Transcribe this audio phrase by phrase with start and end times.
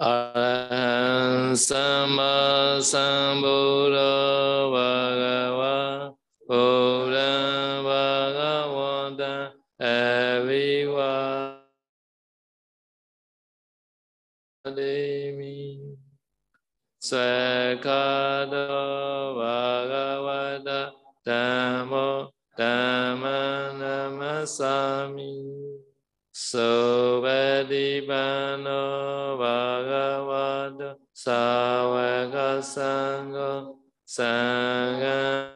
[0.00, 6.14] Arahant Sama Sambuddha Bhagava
[6.48, 7.30] Buddha
[7.86, 11.60] Bhagavata Aviva
[14.66, 15.94] Demi
[17.00, 18.66] Swakado
[19.38, 20.90] Bhagavata
[21.24, 25.63] Dhammo Dhamma Namasami
[26.34, 27.70] Suvadipano
[29.38, 33.64] Bhagavata Savaka Sangha
[34.04, 35.50] Sangha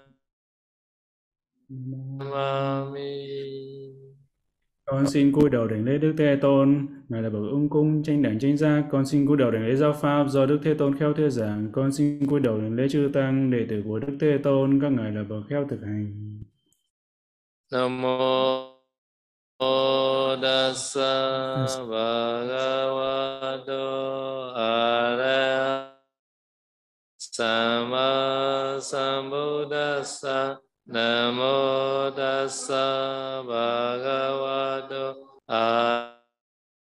[2.19, 3.29] Mami
[4.85, 8.23] Con xin cúi đầu đảnh lễ Đức Thế Tôn, Ngài là bậc ung cung, tranh
[8.23, 8.85] đẳng tranh giác.
[8.91, 11.69] Con xin cúi đầu đảnh lễ giáo pháp do Đức Thế Tôn khéo thuyết giảng.
[11.73, 14.93] Con xin cúi đầu đảnh lễ chư tăng, đệ tử của Đức Thế Tôn, các
[14.93, 16.39] ngài là bậc khéo thực hành.
[17.73, 18.68] Nam mô
[19.61, 23.83] Tassa Bhagavato
[24.55, 25.99] Arahato
[27.19, 35.17] Sama Sambuddhassa Namo Tassa Bhagavato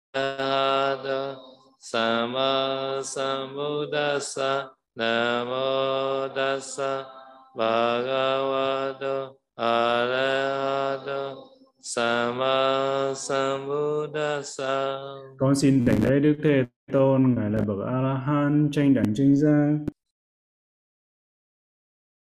[0.07, 1.39] Arahato
[1.81, 7.05] Sama Sambuddhassa Namo Tassa
[7.57, 10.60] Bhagavato Arahato
[11.83, 13.15] Sama
[15.39, 19.79] Con xin đảnh lễ Đức Thế Tôn, Ngài là bậc A-la-hán, tranh đẳng tranh giác.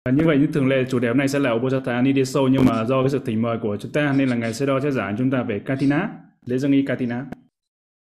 [0.03, 2.65] À, như vậy như thường lệ chủ đề hôm nay sẽ là Obosata Nideso nhưng
[2.65, 4.91] mà do cái sự thỉnh mời của chúng ta nên là ngài sẽ đo sẽ
[4.91, 6.09] giảng chúng ta về Katina,
[6.45, 7.25] lễ dâng y Katina.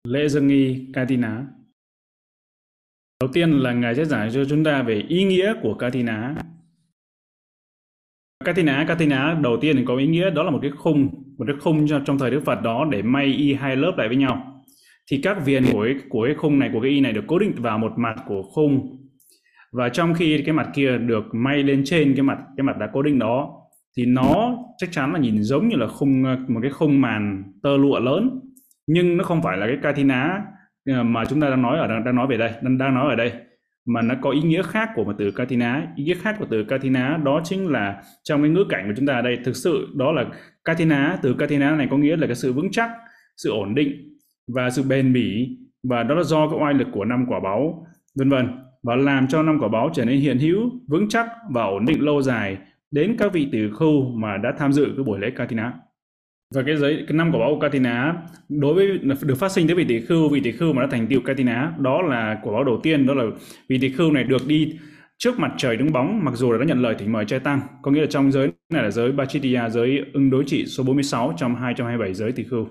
[0.08, 1.46] Lễ dâng y Katina.
[3.22, 6.36] Đầu tiên là ngài sẽ giảng cho chúng ta về ý nghĩa của Katina.
[8.46, 11.56] Katina, Katina đầu tiên thì có ý nghĩa đó là một cái khung, một cái
[11.60, 14.64] khung trong, trong thời Đức Phật đó để may y hai lớp lại với nhau.
[15.12, 17.40] Thì các viền của cái, của cái khung này, của cái y này được cố
[17.40, 18.98] định vào một mặt của khung.
[19.72, 22.90] Và trong khi cái mặt kia được may lên trên cái mặt cái mặt đã
[22.94, 23.50] cố định đó
[23.98, 27.78] thì nó chắc chắn là nhìn giống như là khung một cái khung màn tơ
[27.78, 28.40] lụa lớn.
[28.88, 30.42] Nhưng nó không phải là cái katina
[30.90, 33.10] ờ, mà chúng ta đang nói ở đang, đang nói về đây đang, đang nói
[33.10, 33.32] ở đây
[33.86, 36.64] mà nó có ý nghĩa khác của một từ katina ý nghĩa khác của từ
[36.64, 39.88] katina đó chính là trong cái ngữ cảnh của chúng ta ở đây thực sự
[39.96, 40.26] đó là
[40.66, 42.92] katina từ katina này có nghĩa là cái sự vững chắc
[43.38, 47.06] sự ổn định và sự bền bỉ và đó là do cái oai lực của
[47.06, 48.48] năm quả báu vân vân
[48.86, 52.02] và làm cho năm quả báo trở nên hiện hữu, vững chắc và ổn định
[52.02, 52.58] lâu dài
[52.92, 55.74] đến các vị tử khưu mà đã tham dự cái buổi lễ Katina.
[56.54, 58.14] Và cái giới cái năm quả báo của Katina
[58.50, 61.08] đối với được phát sinh tới vị tỷ khưu, vị tỷ khưu mà đã thành
[61.08, 63.24] tựu Katina, đó là quả báo đầu tiên đó là
[63.70, 64.74] vị tỷ khưu này được đi
[65.18, 67.62] trước mặt trời đứng bóng mặc dù là đã nhận lời thỉnh mời trai tăng.
[67.82, 71.34] Có nghĩa là trong giới này là giới Bachitiya giới ứng đối trị số 46
[71.38, 72.68] trong 227 giới tỷ khưu.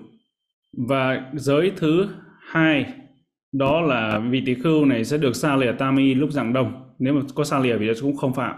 [0.87, 2.07] Và giới thứ
[2.39, 2.85] hai
[3.51, 6.73] đó là vị tỷ khưu này sẽ được sa lìa tami lúc dạng đông.
[6.99, 8.55] Nếu mà có sa lìa thì cũng không phạm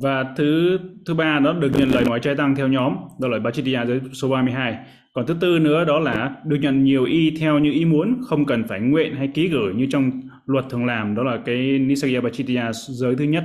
[0.00, 3.38] và thứ thứ ba đó, được nhận lời nói trai tăng theo nhóm, đó là
[3.38, 4.78] Bachitiya giới số 32
[5.12, 8.46] còn thứ tư nữa đó là được nhận nhiều y theo như ý muốn, không
[8.46, 10.10] cần phải nguyện hay ký gửi như trong
[10.46, 13.44] luật thường làm, đó là cái Nisagya Bachitiya giới thứ nhất.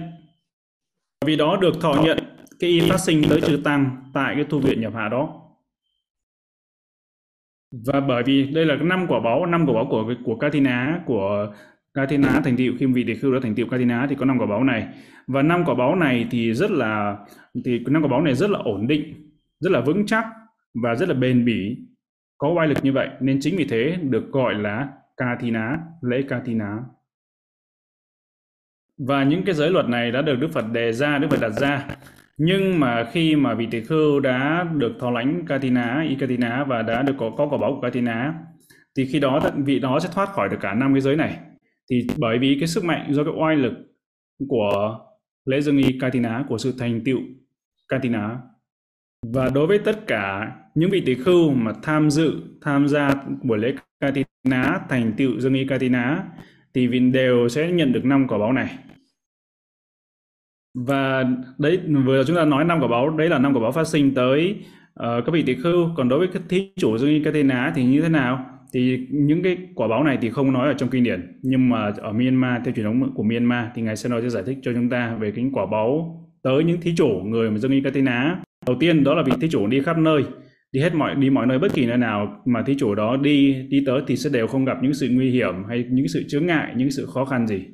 [1.26, 2.18] Vì đó được thọ nhận
[2.60, 5.42] cái y phát sinh tới trừ tăng tại cái tu viện nhập hạ đó.
[7.86, 11.54] Và bởi vì đây là năm quả báo năm quả báo của của Katina, của
[11.96, 12.74] Katina thành tựu.
[12.80, 14.88] Khi vị đề khưu đã thành tựu Katina thì có năm quả báo này.
[15.28, 17.18] Và năm quả báo này thì rất là
[17.66, 19.14] thì năm quả báo này rất là ổn định
[19.60, 20.26] rất là vững chắc
[20.84, 21.78] và rất là bền bỉ.
[22.38, 26.78] Có oai lực như vậy nên chính vì thế được gọi là Katina lễ Katina
[28.98, 31.50] và những cái giới luật này đã được Đức Phật đề ra Đức Phật đặt
[31.50, 31.88] ra.
[32.38, 36.82] Nhưng mà khi mà vị tỳ khưu đã được thọ lãnh Katina, y Katina và
[36.82, 38.34] đã được có có quả báo của Katina
[38.98, 41.38] thì khi đó vị đó sẽ thoát khỏi được cả năm cái giới này
[41.90, 43.74] thì bởi vì cái sức mạnh do cái oai lực
[44.48, 45.00] của
[45.46, 47.20] lễ dương y Katina của sự thành tựu
[47.88, 48.38] Katina.
[49.34, 53.58] Và đối với tất cả những vị tỷ khưu mà tham dự tham gia buổi
[53.58, 56.24] lễ Katina thành tựu dương y Katina
[56.74, 58.78] thì vị đều sẽ nhận được năm quả báo này.
[60.74, 61.24] Và
[61.58, 64.14] đấy vừa chúng ta nói năm quả báo đấy là năm quả báo phát sinh
[64.14, 64.56] tới
[65.00, 65.90] uh, các vị tỷ khưu.
[65.96, 68.55] Còn đối với các thí chủ dương y Katina thì như thế nào?
[68.76, 71.92] Thì những cái quả báo này thì không nói ở trong kinh điển, nhưng mà
[71.98, 74.74] ở Myanmar, theo truyền thống của Myanmar thì ngài sẽ nói sẽ giải thích cho
[74.74, 78.42] chúng ta về cái quả báo tới những thí chủ, người mà dương y á
[78.68, 80.24] đầu tiên đó là vị thí chủ đi khắp nơi,
[80.72, 83.66] đi hết mọi, đi mọi nơi, bất kỳ nơi nào mà thí chủ đó đi
[83.70, 86.46] đi tới thì sẽ đều không gặp những sự nguy hiểm hay những sự chướng
[86.46, 87.66] ngại, những sự khó khăn gì.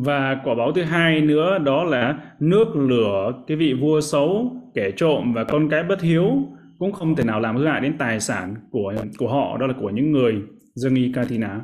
[0.00, 4.90] Và quả báo thứ hai nữa đó là nước lửa, cái vị vua xấu, kẻ
[4.96, 6.48] trộm và con cái bất hiếu
[6.82, 9.74] cũng không thể nào làm hư hại đến tài sản của của họ, đó là
[9.80, 10.42] của những người
[10.74, 11.60] dương y Katina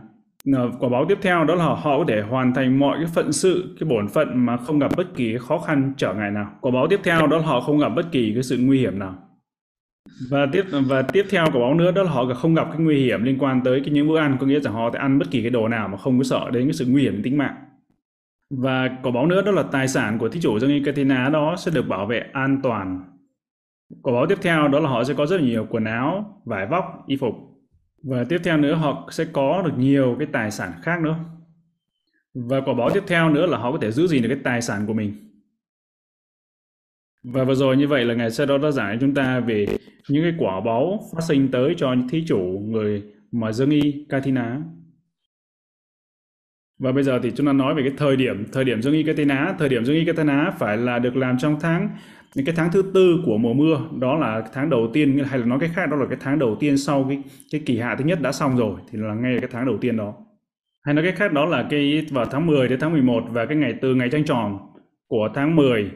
[0.54, 3.32] ờ, quả báo tiếp theo đó là họ có thể hoàn thành mọi cái phận
[3.32, 6.50] sự, cái bổn phận mà không gặp bất kỳ cái khó khăn trở ngại nào.
[6.60, 8.98] Quả báo tiếp theo đó là họ không gặp bất kỳ cái sự nguy hiểm
[8.98, 9.14] nào.
[10.30, 13.04] Và tiếp và tiếp theo quả báo nữa đó là họ không gặp cái nguy
[13.04, 15.30] hiểm liên quan tới cái những bữa ăn, có nghĩa là họ sẽ ăn bất
[15.30, 17.38] kỳ cái đồ nào mà không có sợ đến cái sự nguy hiểm đến tính
[17.38, 17.54] mạng.
[18.50, 21.56] Và quả báo nữa đó là tài sản của thí chủ dương y Katina đó
[21.58, 23.17] sẽ được bảo vệ an toàn
[24.02, 26.66] quả báo tiếp theo đó là họ sẽ có rất là nhiều quần áo, vải
[26.66, 27.34] vóc, y phục.
[28.02, 31.18] Và tiếp theo nữa, họ sẽ có được nhiều cái tài sản khác nữa.
[32.34, 34.62] Và quả báo tiếp theo nữa là họ có thể giữ gìn được cái tài
[34.62, 35.14] sản của mình.
[37.22, 39.66] Và vừa rồi như vậy là ngài sẽ đó đã giải chúng ta về
[40.08, 43.02] những cái quả báo phát sinh tới cho thí chủ, người
[43.32, 44.60] mà dương y, Katina.
[46.78, 49.02] Và bây giờ thì chúng ta nói về cái thời điểm thời điểm dương y
[49.02, 49.54] Katina.
[49.58, 51.96] Thời điểm dương y Katina phải là được làm trong tháng
[52.38, 55.46] những cái tháng thứ tư của mùa mưa, đó là tháng đầu tiên hay là
[55.46, 58.04] nói cách khác, đó là cái tháng đầu tiên sau cái cái kỳ hạ thứ
[58.04, 60.14] nhất đã xong rồi, thì là ngay cái tháng đầu tiên đó.
[60.82, 63.56] Hay nói cách khác, đó là cái vào tháng 10 đến tháng 11 và cái
[63.56, 64.58] ngày, từ ngày trăng tròn
[65.08, 65.90] của tháng 10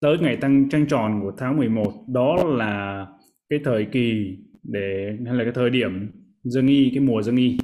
[0.00, 3.06] tới ngày tăng, trăng tròn của tháng 11 đó là
[3.50, 6.10] cái thời kỳ để, hay là cái thời điểm
[6.44, 7.58] dương y cái mùa dương y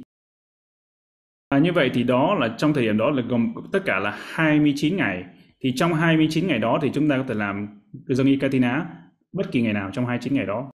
[1.51, 4.17] và như vậy thì đó là, trong thời điểm đó là gồm tất cả là
[4.21, 5.23] 29 ngày
[5.63, 8.85] thì trong 29 ngày đó thì chúng ta có thể làm dâng y Katina
[9.31, 10.71] bất kỳ ngày nào trong 29 ngày đó.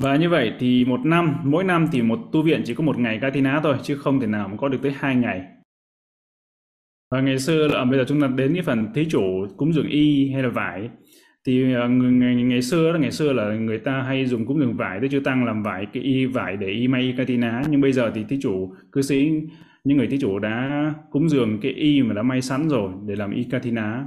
[0.00, 2.98] Và như vậy thì một năm mỗi năm thì một tu viện chỉ có một
[2.98, 5.42] ngày Katina thôi chứ không thể nào mà có được tới hai ngày.
[7.10, 9.88] Và ngày xưa là bây giờ chúng ta đến cái phần thí chủ cúng dường
[9.88, 10.88] y hay là vải.
[11.46, 14.76] Thì à, ngày, ngày xưa đó ngày xưa là người ta hay dùng cúng dường
[14.76, 17.62] vải tới chư tăng làm vải cái y vải để y may y katina.
[17.68, 19.30] Nhưng bây giờ thì thí chủ cư sĩ
[19.84, 23.16] những người thí chủ đã cúng dường cái y mà đã may sẵn rồi để
[23.16, 24.04] làm y katina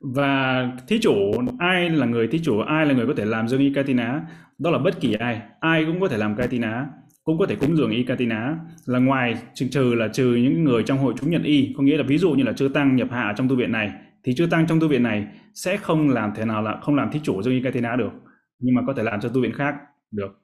[0.00, 3.60] và thí chủ, ai là người thí chủ, ai là người có thể làm dương
[3.60, 4.26] y katina
[4.58, 6.86] đó là bất kỳ ai ai cũng có thể làm katina
[7.24, 10.82] cũng có thể cúng dường y katina là ngoài trừ trừ là trừ những người
[10.82, 13.08] trong hội chúng nhận y, có nghĩa là ví dụ như là chưa tăng nhập
[13.10, 13.92] hạ trong tu viện này,
[14.24, 17.10] thì chưa tăng trong tu viện này sẽ không làm thế nào là không làm
[17.12, 18.10] thí chủ dương y katina được,
[18.58, 19.74] nhưng mà có thể làm cho tu viện khác
[20.10, 20.43] được.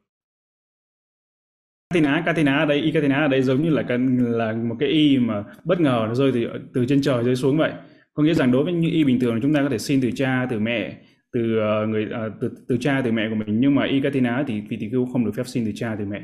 [1.95, 3.83] Katina, Katina ở đây, y Katina ở đây giống như là
[4.19, 7.57] là một cái y mà bất ngờ nó rơi từ từ trên trời rơi xuống
[7.59, 7.73] vậy.
[8.15, 10.11] Có nghĩa rằng đối với những y bình thường chúng ta có thể xin từ
[10.11, 10.97] cha, từ mẹ,
[11.33, 14.45] từ ờ, người ờ, từ từ cha, từ mẹ của mình nhưng mà y Katina
[14.47, 16.23] thì vị tỷ khưu không được phép xin từ cha, từ mẹ.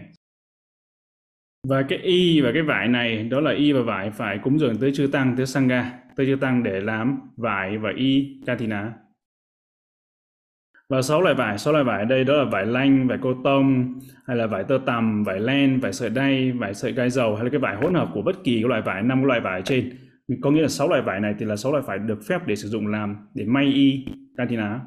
[1.68, 4.76] Và cái y và cái vải này đó là y và vải phải cúng dường
[4.76, 8.92] tới chư tăng, tới sangha, tới chư tăng để làm vải và y Katina.
[10.88, 13.34] Và sáu loại vải, sáu loại vải ở đây đó là vải lanh, vải cô
[13.44, 13.94] tông,
[14.26, 17.44] hay là vải tơ tằm, vải len, vải sợi đay, vải sợi gai dầu hay
[17.44, 19.98] là cái vải hỗn hợp của bất kỳ cái loại vải, năm loại vải trên.
[20.40, 22.56] Có nghĩa là sáu loại vải này thì là sáu loại vải được phép để
[22.56, 24.06] sử dụng làm để may y
[24.36, 24.80] Katina.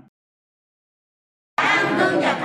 [1.99, 2.37] Hương nhập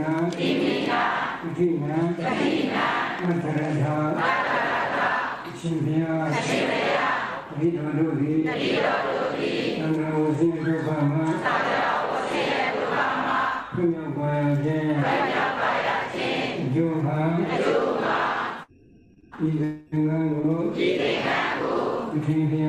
[0.00, 1.02] ဏတိမိတာ
[1.40, 2.74] ဒုတိယဒုတိယ
[3.22, 5.08] မတ္တရထာမတ္တရထာ
[5.46, 7.16] အရှင်ဘုရားအရှင်ဘုရား
[7.48, 12.40] တတိတော်တို့သည်တတိတော်တို့သည်သံဃာဝစီဒုက္ခမှာသာသနာဝစီ
[12.74, 13.38] ဒုက္ခမှာ
[13.74, 14.30] ပြုမြောက်ပါ
[14.64, 15.70] ခြင်းပြုမြောက်ပါ
[16.14, 16.42] ခြင်း
[16.74, 17.18] ယုံပါ
[17.60, 18.18] ယုံပါ
[19.46, 21.78] ဤသင်္ကန်းကိုဤသင်္ကန်းကို
[22.12, 22.59] ဒီသင်္ကန်း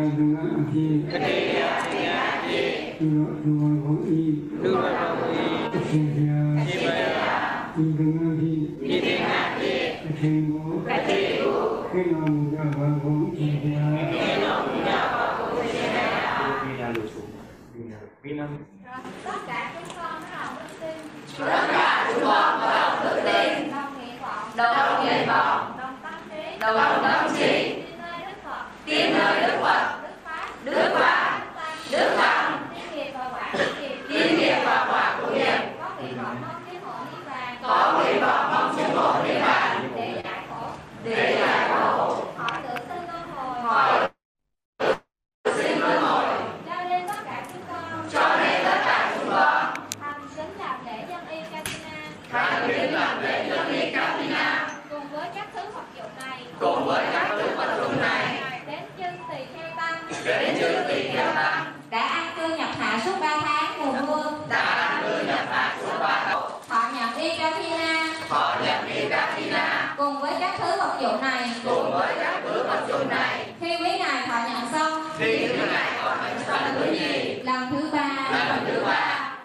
[72.92, 73.54] dụng này.
[73.60, 75.02] Khi quý ngài thọ nhận xong.
[75.18, 76.60] Khi quý ngài thọ nhận xong.
[76.80, 77.36] Thứ gì?
[77.44, 78.30] Lần thứ ba.
[78.50, 79.38] Lần thứ ba.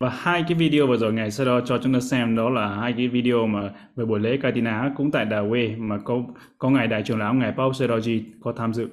[0.00, 2.68] Và hai cái video vừa rồi ngày sau đó cho chúng ta xem đó là
[2.68, 3.60] hai cái video mà
[3.96, 6.14] về buổi lễ Katina cũng tại Đà Quê mà có
[6.58, 8.88] có ngài đại trưởng lão ngài Paul Seroji có tham dự.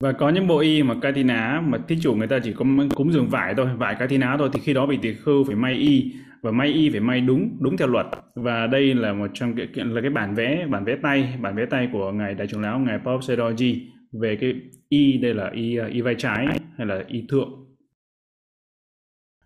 [0.00, 2.64] Và có những bộ y mà Katina mà thí chủ người ta chỉ có
[2.94, 5.74] cúng dường vải thôi, vải Katina thôi thì khi đó bị tỳ khưu phải may
[5.74, 6.12] y
[6.42, 8.06] và may y phải may đúng đúng theo luật.
[8.34, 11.66] Và đây là một trong cái là cái bản vẽ bản vẽ tay, bản vẽ
[11.66, 13.78] tay của ngài đại trưởng lão ngài Paul Sedoji
[14.20, 14.54] về cái
[14.88, 17.68] y đây là y à, y vai trái hay là y thượng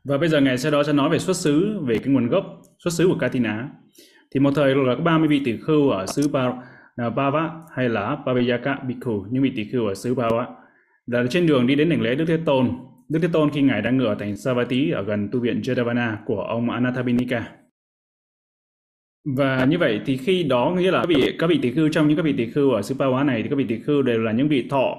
[0.05, 2.45] và bây giờ ngài sau đó sẽ nói về xuất xứ, về cái nguồn gốc,
[2.85, 3.69] xuất xứ của Katina.
[4.35, 6.63] Thì một thời là có 30 vị tỷ khưu ở xứ Ba-
[6.97, 10.47] Bava hay là Pabayaka Bhikkhu, những vị tỷ khưu ở xứ Bava.
[11.07, 12.71] Là trên đường đi đến đỉnh lễ Đức Thế Tôn.
[13.09, 16.41] Đức Thế Tôn khi Ngài đang ngựa thành Savatthi ở gần tu viện jadavana của
[16.41, 17.49] ông Anathabinika.
[19.37, 22.09] Và như vậy thì khi đó nghĩa là các vị các vị tỷ khưu trong
[22.09, 24.19] những các vị tỷ khưu ở xứ Pava này thì các vị tỷ khưu đều
[24.23, 24.97] là những vị thọ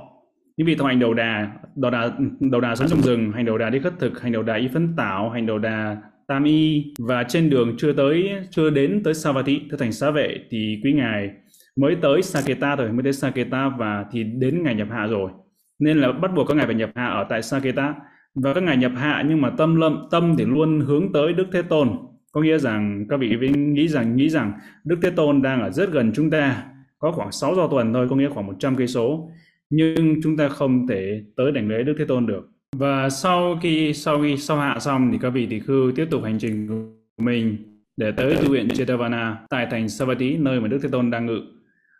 [0.57, 3.57] những vị thọ hành đầu đà đầu đà đầu đà sống trong rừng hành đầu
[3.57, 5.97] đà đi khất thực hành đầu đà y phấn tảo hành đầu đà
[6.27, 10.37] tam y và trên đường chưa tới chưa đến tới Savatthi tới thành xá vệ
[10.49, 11.29] thì quý ngài
[11.75, 15.31] mới tới Saketa rồi mới tới Saketa và thì đến ngày nhập hạ rồi.
[15.79, 17.95] Nên là bắt buộc các ngài phải nhập hạ ở tại Saketa
[18.35, 21.47] và các ngài nhập hạ nhưng mà tâm lâm, tâm thì luôn hướng tới Đức
[21.51, 21.89] Thế Tôn.
[22.31, 24.53] Có nghĩa rằng các vị nghĩ rằng nghĩ rằng
[24.83, 26.63] Đức Thế Tôn đang ở rất gần chúng ta.
[26.99, 29.29] Có khoảng 6 giờ tuần thôi, có nghĩa khoảng 100 cây số.
[29.69, 32.49] Nhưng chúng ta không thể tới đảnh lễ Đức Thế Tôn được.
[32.75, 36.23] Và sau khi sau khi, sau hạ xong thì các vị tỷ khưu tiếp tục
[36.23, 37.57] hành trình của mình
[37.97, 41.41] để tới tu viện Jetavana tại thành Savatthi nơi mà Đức Thế Tôn đang ngự.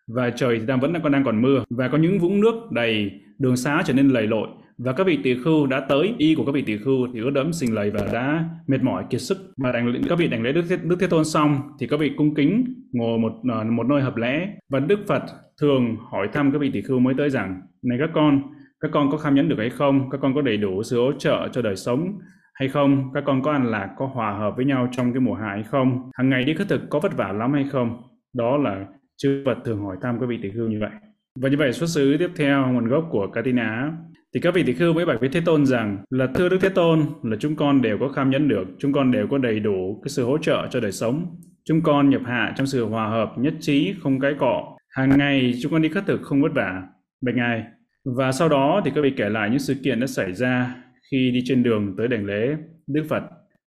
[0.07, 1.63] Và trời thì đang vẫn đang còn đang còn mưa.
[1.69, 4.48] Và có những vũng nước đầy đường xá trở nên lầy lội.
[4.77, 7.29] Và các vị tỷ khưu đã tới y của các vị tỷ khưu thì ướt
[7.29, 9.38] đẫm sình lầy và đã mệt mỏi kiệt sức.
[9.57, 12.12] Và đảnh các vị đảnh lễ Đức Thế, Đức Thế Tôn xong thì các vị
[12.17, 15.24] cung kính ngồi một ờ, một nơi hợp lẽ và Đức Phật
[15.62, 18.41] thường hỏi thăm các vị tỷ khưu mới tới rằng này các con
[18.79, 20.10] các con có kham nhẫn được hay không?
[20.10, 22.19] Các con có đầy đủ sự hỗ trợ cho đời sống
[22.53, 23.12] hay không?
[23.13, 25.63] Các con có ăn lạc có hòa hợp với nhau trong cái mùa hạ hay
[25.63, 26.12] không?
[26.13, 28.01] Hàng ngày đi khất thực có vất vả lắm hay không?
[28.33, 28.86] Đó là
[29.17, 30.91] chư Phật thường hỏi thăm các vị tỷ khưu như vậy
[31.39, 33.91] và như vậy xuất xứ tiếp theo nguồn gốc của Katina
[34.34, 36.70] thì các vị tỷ khưu mới bạch với Thế Tôn rằng là thưa Đức Thế
[36.70, 40.01] Tôn là chúng con đều có kham nhẫn được, chúng con đều có đầy đủ
[40.03, 41.36] cái sự hỗ trợ cho đời sống.
[41.65, 44.77] Chúng con nhập hạ trong sự hòa hợp, nhất trí, không cái cọ.
[44.89, 46.82] Hàng ngày chúng con đi khất thực không vất vả.
[47.22, 47.63] Bạch Ngài.
[48.05, 50.75] Và sau đó thì các vị kể lại những sự kiện đã xảy ra
[51.12, 52.55] khi đi trên đường tới đảnh lễ
[52.88, 53.24] Đức Phật.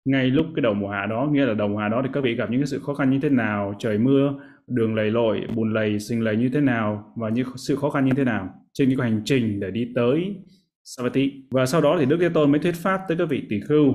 [0.05, 2.23] Ngay lúc cái đầu mùa hạ đó, nghĩa là đầu mùa hạ đó thì các
[2.23, 4.33] vị gặp những cái sự khó khăn như thế nào, trời mưa,
[4.69, 8.05] đường lầy lội, bùn lầy, sinh lầy như thế nào và những sự khó khăn
[8.05, 10.35] như thế nào trên cái hành trình để đi tới
[10.83, 11.31] Savatthi.
[11.51, 13.93] Và sau đó thì Đức Thế Tôn mới thuyết pháp tới các vị tỷ khưu.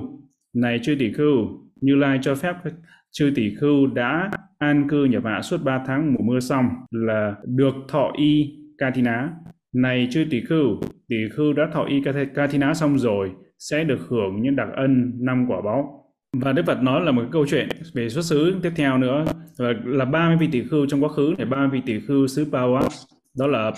[0.53, 1.35] Này chư tỷ khưu,
[1.81, 2.55] Như Lai cho phép
[3.11, 7.35] chư tỷ khưu đã an cư nhập hạ suốt 3 tháng mùa mưa xong là
[7.45, 9.29] được thọ y Katina.
[9.73, 12.01] Này chư tỷ khưu, tỷ khưu đã thọ y
[12.35, 16.04] Katina xong rồi sẽ được hưởng những đặc ân năm quả báo.
[16.41, 19.25] Và Đức Phật nói là một cái câu chuyện về xuất xứ tiếp theo nữa.
[19.57, 22.45] Là, là 30 vị tỷ khưu trong quá khứ này 30 vị tỷ khưu xứ
[22.51, 22.89] Pawa
[23.37, 23.71] đó là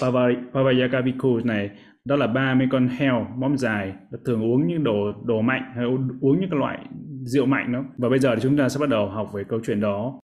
[0.54, 1.70] Pavayaka Bhikkhu này.
[2.06, 3.94] Đó là 30 con heo móm dài
[4.26, 5.86] thường uống những đồ đồ mạnh hay
[6.22, 6.80] uống những cái loại
[7.24, 7.84] rượu mạnh đó.
[7.98, 10.20] Và bây giờ thì chúng ta sẽ bắt đầu học về câu chuyện đó.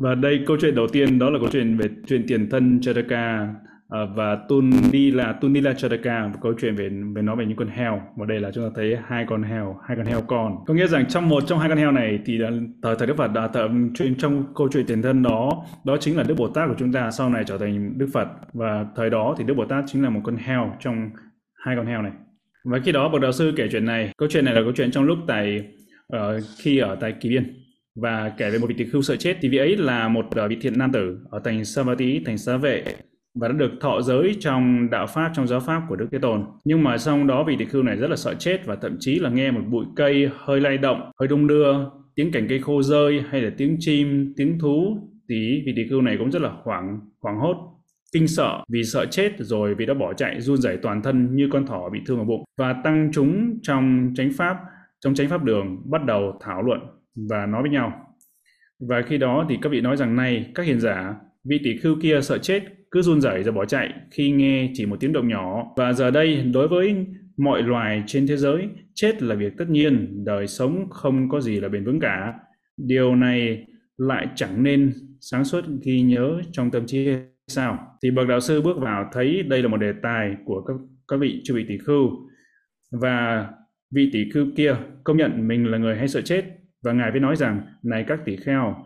[0.00, 3.54] Và đây câu chuyện đầu tiên đó là câu chuyện về chuyện tiền thân Chataka
[3.86, 8.02] uh, và Tundila Tundila Chadaka một câu chuyện về về nói về những con heo.
[8.16, 10.64] Và đây là chúng ta thấy hai con heo hai con heo con.
[10.66, 12.38] Có nghĩa rằng trong một trong hai con heo này thì
[12.82, 16.16] thời thời Đức Phật đã thờ chuyện trong câu chuyện tiền thân đó đó chính
[16.16, 18.28] là Đức Bồ Tát của chúng ta sau này trở thành Đức Phật.
[18.52, 21.10] Và thời đó thì Đức Bồ Tát chính là một con heo trong
[21.64, 22.12] hai con heo này.
[22.64, 24.10] Và khi đó bậc đạo sư kể chuyện này.
[24.18, 25.66] Câu chuyện này là câu chuyện trong lúc tại
[26.16, 26.20] uh,
[26.58, 27.62] khi ở tại Kỳ Biên
[27.94, 30.50] và kể về một vị tỳ khưu sợ chết thì vị ấy là một uh,
[30.50, 32.84] vị thiện nam tử ở thành Savatthi thành xá vệ
[33.40, 36.44] và đã được thọ giới trong đạo pháp trong giáo pháp của Đức Thế Tôn.
[36.64, 39.18] Nhưng mà sau đó vị tỳ khưu này rất là sợ chết và thậm chí
[39.18, 41.74] là nghe một bụi cây hơi lay động, hơi đung đưa,
[42.14, 46.00] tiếng cành cây khô rơi hay là tiếng chim, tiếng thú thì vị tỳ khưu
[46.02, 47.56] này cũng rất là hoảng hoảng hốt
[48.12, 48.64] kinh sợ.
[48.68, 51.88] Vì sợ chết rồi vì đã bỏ chạy run rẩy toàn thân như con thỏ
[51.92, 52.44] bị thương ở bụng.
[52.58, 54.56] Và tăng chúng trong chánh pháp
[55.00, 56.80] trong chánh pháp đường bắt đầu thảo luận
[57.30, 57.92] và nói với nhau.
[58.80, 61.14] Và khi đó thì các vị nói rằng này các hiền giả
[61.44, 62.62] vị tỷ khưu kia sợ chết
[62.96, 65.72] cứ run rẩy rồi bỏ chạy khi nghe chỉ một tiếng động nhỏ.
[65.76, 70.24] Và giờ đây, đối với mọi loài trên thế giới, chết là việc tất nhiên,
[70.24, 72.34] đời sống không có gì là bền vững cả.
[72.76, 77.08] Điều này lại chẳng nên sáng suốt ghi nhớ trong tâm trí
[77.48, 77.78] sao?
[78.02, 80.76] Thì bậc đạo sư bước vào thấy đây là một đề tài của các
[81.08, 82.10] các vị chư vị tỷ khưu.
[82.92, 83.46] Và
[83.94, 84.74] vị tỷ khưu kia
[85.04, 86.44] công nhận mình là người hay sợ chết.
[86.82, 88.85] Và ngài mới nói rằng, này các tỷ kheo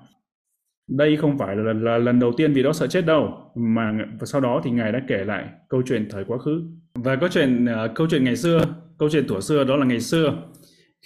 [0.90, 4.26] đây không phải là, là, lần đầu tiên vì đó sợ chết đâu mà và
[4.26, 6.62] sau đó thì ngài đã kể lại câu chuyện thời quá khứ.
[6.94, 8.64] Và câu chuyện uh, câu chuyện ngày xưa
[8.98, 10.36] câu chuyện tuổi xưa đó là ngày xưa.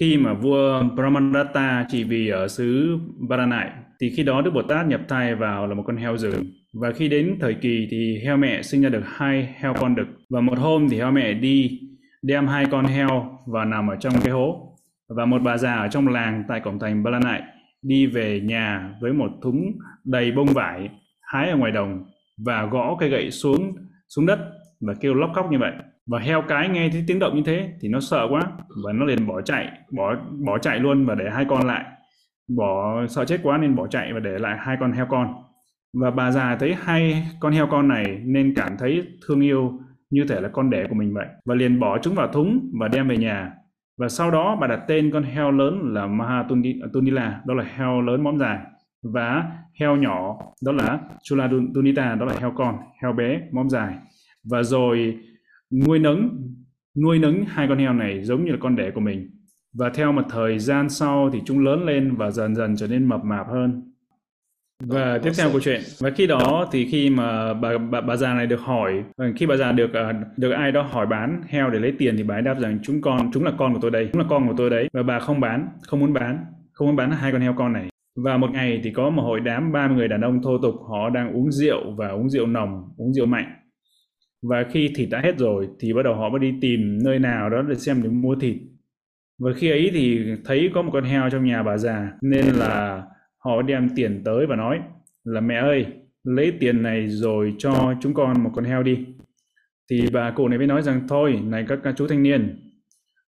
[0.01, 2.99] Khi mà vua Brahmadatta chỉ vì ở xứ
[3.29, 6.45] Baranai thì khi đó Đức Bồ Tát nhập thai vào là một con heo rừng.
[6.73, 10.07] Và khi đến thời kỳ thì heo mẹ sinh ra được hai heo con đực.
[10.31, 11.81] Và một hôm thì heo mẹ đi
[12.23, 14.77] đem hai con heo và nằm ở trong cái hố.
[15.09, 17.43] Và một bà già ở trong làng tại cổng thành Balanai
[17.85, 19.73] đi về nhà với một thúng
[20.05, 20.91] đầy bông vải,
[21.23, 22.05] hái ở ngoài đồng
[22.47, 23.77] và gõ cây gậy xuống
[24.09, 24.39] xuống đất
[24.81, 25.73] và kêu lóc cóc như vậy.
[26.07, 28.43] Và heo cái nghe thấy tiếng động như thế thì nó sợ quá
[28.85, 30.15] và nó liền bỏ chạy, bỏ
[30.47, 31.85] bỏ chạy luôn và để hai con lại.
[32.57, 35.35] Bỏ, sợ chết quá nên bỏ chạy và để lại hai con heo con.
[36.01, 39.73] Và bà già thấy hai con heo con này nên cảm thấy thương yêu
[40.11, 42.89] như thể là con đẻ của mình vậy và liền bỏ chúng vào thúng và
[42.89, 43.53] đem về nhà
[43.97, 48.25] và sau đó bà đặt tên con heo lớn là Mahatunila đó là heo lớn
[48.25, 48.59] mõm dài.
[49.03, 49.45] Và
[49.81, 53.95] heo nhỏ, đó là Chulatunita đó là heo con, heo bé mõm dài.
[54.45, 55.19] Và rồi
[55.87, 56.29] nuôi nấng
[57.03, 59.31] nuôi nấng hai con heo này giống như là con đẻ của mình.
[59.73, 63.05] Và theo một thời gian sau thì chúng lớn lên và dần dần trở nên
[63.05, 63.94] mập mạp hơn
[64.87, 65.81] và tiếp theo câu chuyện.
[66.01, 69.05] Và khi đó thì khi mà bà bà, bà già này được hỏi
[69.37, 72.23] khi bà già được uh, được ai đó hỏi bán heo để lấy tiền thì
[72.23, 74.49] bà ấy đáp rằng chúng con chúng là con của tôi đấy chúng là con
[74.49, 74.89] của tôi đấy.
[74.93, 76.39] Và bà không bán không muốn bán
[76.73, 77.89] không muốn bán hai con heo con này.
[78.17, 81.11] Và một ngày thì có một hội đám 30 người đàn ông thô tục họ
[81.11, 83.53] đang uống rượu và uống rượu nồng uống rượu mạnh.
[84.43, 87.51] Và khi thịt đã hết rồi thì bắt đầu họ mới đi tìm nơi nào
[87.51, 88.57] đó để xem để mua thịt.
[89.39, 93.03] Và khi ấy thì thấy có một con heo trong nhà bà già nên là
[93.45, 94.81] họ đem tiền tới và nói
[95.25, 95.87] là mẹ ơi
[96.25, 99.07] lấy tiền này rồi cho chúng con một con heo đi.
[99.91, 102.59] Thì bà cụ này mới nói rằng thôi này các, các chú thanh niên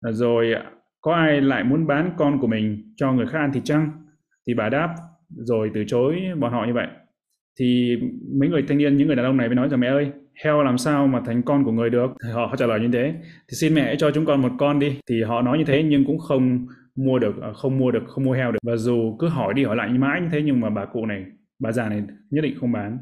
[0.02, 0.54] à, rồi
[1.02, 3.90] có ai lại muốn bán con của mình cho người khác ăn thịt chăng?
[4.48, 4.96] Thì bà đáp
[5.30, 6.88] rồi từ chối bọn họ như vậy.
[7.60, 7.98] Thì
[8.40, 10.12] mấy người thanh niên những người đàn ông này mới nói rằng mẹ ơi
[10.44, 12.12] heo làm sao mà thành con của người được?
[12.24, 14.80] Thì họ, họ trả lời như thế thì xin mẹ cho chúng con một con
[14.80, 15.00] đi.
[15.10, 18.24] Thì họ nói như thế nhưng cũng không mua được ờ, không mua được, không
[18.24, 18.60] mua heo được.
[18.64, 21.06] Và dù cứ hỏi đi hỏi lại như mãi như thế nhưng mà bà cụ
[21.06, 21.26] này,
[21.60, 22.98] bà già này nhất định không bán.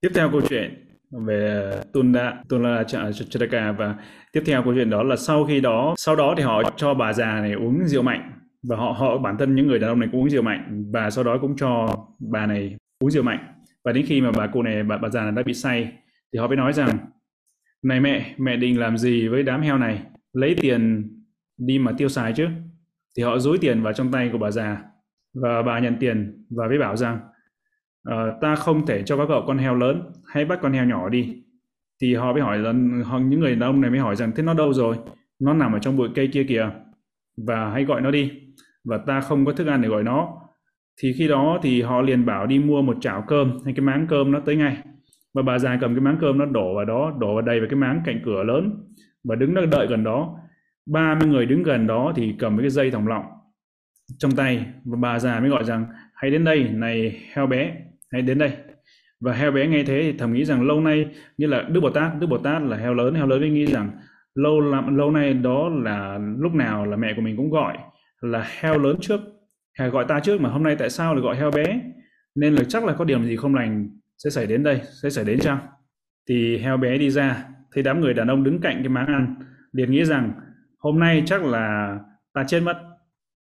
[0.00, 0.88] Tiếp theo câu chuyện
[1.26, 3.94] về Tunda Tunda Chataka à, và
[4.32, 7.12] tiếp theo câu chuyện đó là sau khi đó, sau đó thì họ cho bà
[7.12, 10.08] già này uống rượu mạnh và họ họ, bản thân những người đàn ông này
[10.12, 13.54] cũng uống rượu mạnh và sau đó cũng cho bà này uống rượu mạnh.
[13.84, 15.92] Và đến khi mà bà cụ này, bà bà già này đã bị say
[16.32, 16.98] thì họ mới nói rằng,
[17.82, 20.02] này mẹ mẹ định làm gì với đám heo này?
[20.32, 21.10] Lấy tiền
[21.58, 22.46] đi mà tiêu xài chứ
[23.18, 24.82] thì họ dối tiền vào trong tay của bà già
[25.34, 27.18] và bà nhận tiền và mới bảo rằng
[28.08, 31.08] uh, ta không thể cho các cậu con heo lớn hãy bắt con heo nhỏ
[31.08, 31.42] đi.
[32.02, 32.72] Thì họ mới hỏi là
[33.04, 34.96] họ, những người đàn ông này mới hỏi rằng thế nó đâu rồi?
[35.40, 36.70] Nó nằm ở trong bụi cây kia kìa
[37.46, 38.32] và hãy gọi nó đi
[38.84, 40.28] và ta không có thức ăn để gọi nó.
[41.02, 44.06] Thì khi đó thì họ liền bảo đi mua một chảo cơm hay cái máng
[44.08, 44.76] cơm nó tới ngay.
[45.34, 47.68] Và bà già cầm cái máng cơm nó đổ vào đó đổ vào đầy vào
[47.70, 48.84] cái máng cạnh cửa lớn
[49.24, 50.36] và đứng đó đợi gần đó.
[50.88, 53.24] 30 người đứng gần đó thì cầm cái dây thòng lọng
[54.18, 54.66] trong tay.
[54.84, 57.72] Và bà già mới gọi rằng, hãy đến đây, này heo bé,
[58.12, 58.52] hãy đến đây.
[59.20, 61.90] Và heo bé nghe thế thì thầm nghĩ rằng lâu nay, như là đức bồ
[61.90, 63.90] tát, đức bồ tát là heo lớn heo lớn mới nghĩ rằng
[64.34, 67.78] lâu lắm, lâu nay đó là lúc nào là mẹ của mình cũng gọi
[68.20, 69.20] là heo lớn trước.
[69.78, 71.80] Hay gọi ta trước mà hôm nay tại sao lại gọi heo bé?
[72.34, 75.24] Nên là chắc là có điểm gì không lành sẽ xảy đến đây, sẽ xảy
[75.24, 75.58] đến chăng?
[76.28, 79.34] Thì heo bé đi ra, thấy đám người đàn ông đứng cạnh cái máng ăn,
[79.72, 80.32] liền nghĩ rằng
[80.78, 81.98] hôm nay chắc là
[82.34, 82.76] ta chết mất.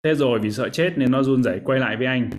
[0.04, 2.30] Thế rồi vì sợ chết nên nó run rẩy quay lại với anh.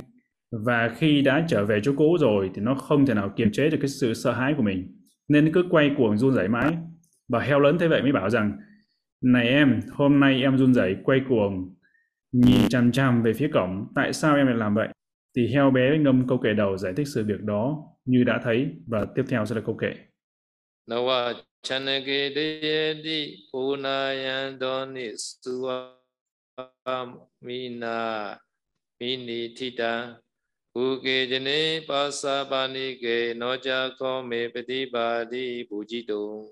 [0.66, 3.70] Và khi đã trở về chỗ cũ rồi thì nó không thể nào kiềm chế
[3.70, 4.98] được cái sự sợ hãi của mình.
[5.28, 6.78] Nên cứ quay cuồng run rẩy mãi.
[7.30, 8.58] Và heo lớn thế vậy mới bảo rằng,
[9.24, 11.76] này em, hôm nay em run rẩy quay cuồng,
[12.32, 13.88] nhìn chằm chằm về phía cổng.
[13.96, 14.88] Tại sao em lại làm vậy?
[15.36, 18.76] Thì heo bé ngâm câu kể đầu giải thích sự việc đó như đã thấy.
[18.88, 19.94] Và tiếp theo sẽ là câu kể
[21.64, 25.96] Nawa chanake deyati punayandoni suwa
[27.42, 28.38] mina
[29.00, 30.16] mini thita
[30.76, 34.86] Bù kê chân nê pa sa pa ni kê no cha kho mê pa ti
[34.94, 36.46] pa ti bù chi tu.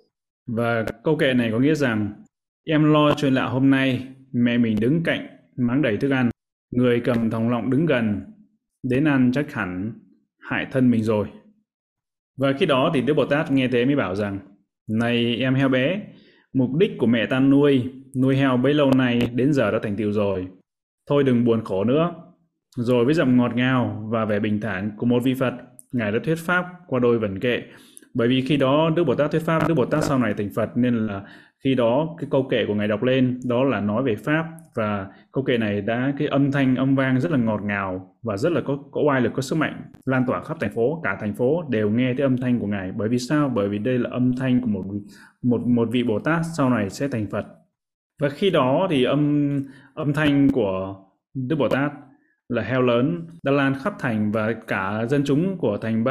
[0.47, 2.23] Và câu kệ này có nghĩa rằng
[2.65, 6.29] em lo chuyện lạ hôm nay, mẹ mình đứng cạnh mắng đầy thức ăn,
[6.71, 8.21] người cầm thòng lọng đứng gần,
[8.83, 9.93] đến ăn chắc hẳn
[10.39, 11.27] hại thân mình rồi.
[12.37, 14.39] Và khi đó thì Đức Bồ Tát nghe thế mới bảo rằng
[14.89, 16.01] này em heo bé,
[16.53, 17.83] mục đích của mẹ ta nuôi,
[18.15, 20.47] nuôi heo bấy lâu nay đến giờ đã thành tựu rồi.
[21.09, 22.13] Thôi đừng buồn khổ nữa.
[22.77, 25.53] Rồi với giọng ngọt ngào và vẻ bình thản của một vị Phật,
[25.91, 27.61] Ngài đã thuyết pháp qua đôi vần kệ.
[28.13, 30.49] Bởi vì khi đó Đức Bồ Tát thuyết pháp, Đức Bồ Tát sau này thành
[30.55, 31.23] Phật nên là
[31.63, 35.07] khi đó cái câu kệ của ngài đọc lên đó là nói về pháp và
[35.31, 38.51] câu kệ này đã, cái âm thanh, âm vang rất là ngọt ngào và rất
[38.51, 41.33] là có có oai lực, có sức mạnh lan tỏa khắp thành phố, cả thành
[41.33, 42.91] phố đều nghe cái âm thanh của ngài.
[42.91, 43.49] Bởi vì sao?
[43.49, 44.85] Bởi vì đây là âm thanh của một
[45.43, 47.45] một một vị bồ tát, sau này sẽ thành phật.
[48.21, 49.51] Và khi đó thì âm
[49.93, 50.95] âm thanh của
[51.33, 51.91] đức bồ tát
[52.49, 56.03] là heo lớn, đã lan khắp thành và cả dân chúng của thành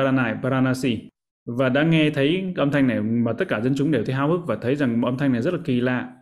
[0.42, 1.08] Varanasi.
[1.46, 4.28] Và đã nghe thấy âm thanh này mà tất cả dân chúng đều thấy háo
[4.28, 6.12] hức và thấy rằng âm thanh này rất là kỳ lạ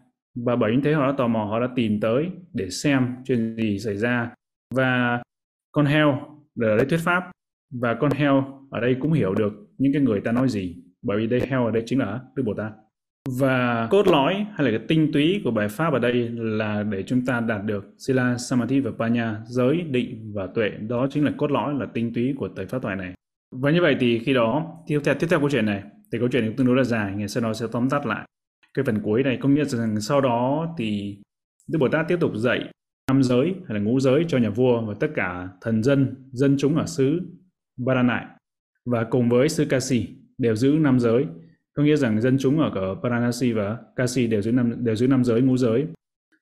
[0.44, 3.56] và bởi như thế họ đã tò mò họ đã tìm tới để xem chuyện
[3.56, 4.30] gì xảy ra
[4.74, 5.22] và
[5.72, 6.10] con heo
[6.60, 7.30] ở đây thuyết pháp
[7.74, 11.18] và con heo ở đây cũng hiểu được những cái người ta nói gì bởi
[11.18, 12.72] vì đây heo ở đây chính là Đức Bồ Tát
[13.36, 17.02] và cốt lõi hay là cái tinh túy của bài pháp ở đây là để
[17.02, 20.70] chúng ta đạt được Sila, Samadhi và Panya, giới, định và tuệ.
[20.88, 23.12] Đó chính là cốt lõi là tinh túy của thời pháp thoại này.
[23.56, 26.28] Và như vậy thì khi đó, tiếp theo tiếp theo câu chuyện này, thì câu
[26.28, 28.24] chuyện tương đối là dài, ngày sau đó sẽ tóm tắt lại.
[28.74, 31.18] Cái phần cuối này có nghĩa rằng sau đó thì
[31.68, 32.70] Đức Bồ Tát tiếp tục dạy
[33.08, 36.56] năm giới hay là ngũ giới cho nhà vua và tất cả thần dân, dân
[36.58, 37.20] chúng ở xứ
[37.76, 38.24] Baranai
[38.86, 41.26] và cùng với xứ Kasi đều giữ năm giới.
[41.74, 45.08] Có nghĩa rằng dân chúng ở ở Varanasi và Kasi đều giữ năm đều giữ
[45.08, 45.86] năm giới ngũ giới.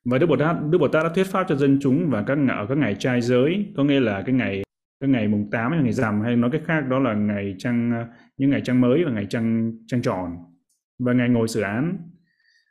[0.04, 2.38] Và Đức Bồ Tát Đức Bồ Tát đã thuyết pháp cho dân chúng và các
[2.48, 4.62] ở các ngày trai giới, có nghĩa là cái ngày
[5.00, 8.06] cái ngày mùng 8 hay ngày rằm hay nói cách khác đó là ngày trăng
[8.36, 10.36] những ngày trăng mới và ngày trăng trăng tròn
[10.98, 11.98] và ngày ngồi xử án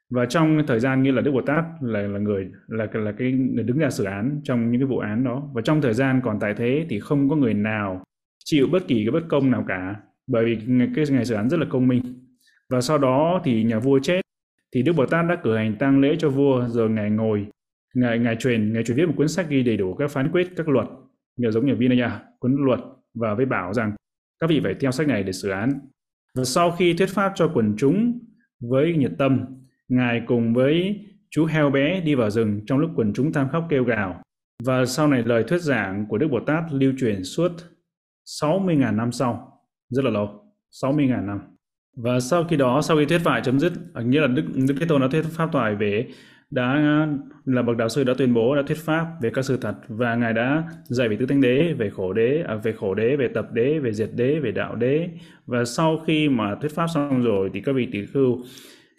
[0.09, 3.31] và trong thời gian như là Đức Bồ Tát là là người là là cái
[3.31, 6.21] người đứng ra xử án trong những cái vụ án đó và trong thời gian
[6.23, 8.03] còn tại thế thì không có người nào
[8.45, 9.95] chịu bất kỳ cái bất công nào cả
[10.27, 10.57] bởi vì
[10.95, 12.01] cái ngày xử án rất là công minh
[12.69, 14.21] và sau đó thì nhà vua chết
[14.75, 17.47] thì Đức Bồ Tát đã cử hành tang lễ cho vua rồi ngài ngồi
[17.95, 20.47] ngài ngài truyền ngài truyền viết một cuốn sách ghi đầy đủ các phán quyết
[20.55, 20.87] các luật
[21.37, 22.79] nhờ giống như Vinaya, cuốn luật
[23.13, 23.95] và với bảo rằng
[24.39, 25.79] các vị phải theo sách này để xử án.
[26.35, 28.19] Và sau khi thuyết pháp cho quần chúng
[28.59, 29.45] với nhiệt tâm,
[29.87, 33.67] Ngài cùng với chú heo bé đi vào rừng trong lúc quần chúng tham khóc
[33.69, 34.21] kêu gào.
[34.63, 37.51] Và sau này lời thuyết giảng của Đức Bồ Tát lưu truyền suốt
[38.41, 40.29] 60.000 năm sau, rất là lâu,
[40.83, 41.39] 60.000 năm.
[41.97, 43.73] Và sau khi đó, sau khi thuyết phải chấm dứt,
[44.05, 46.07] nghĩa là Đức Đức Thế Tôn đã thuyết pháp thoại về
[46.51, 46.79] đã
[47.45, 50.15] là bậc đạo sư đã tuyên bố đã thuyết pháp về các sự thật và
[50.15, 53.27] ngài đã dạy về tứ thánh đế về khổ đế à, về khổ đế về
[53.27, 55.09] tập đế về diệt đế về đạo đế
[55.45, 58.43] và sau khi mà thuyết pháp xong rồi thì các vị tỷ khưu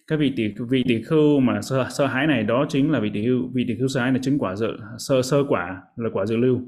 [0.07, 3.11] cái vị tỷ vị tỷ khưu mà sơ, sơ hái này đó chính là vị
[3.15, 6.11] tỷ khưu vị tỷ khưu sơ hái là chứng quả dự sơ sơ quả là
[6.13, 6.61] quả dự lưu.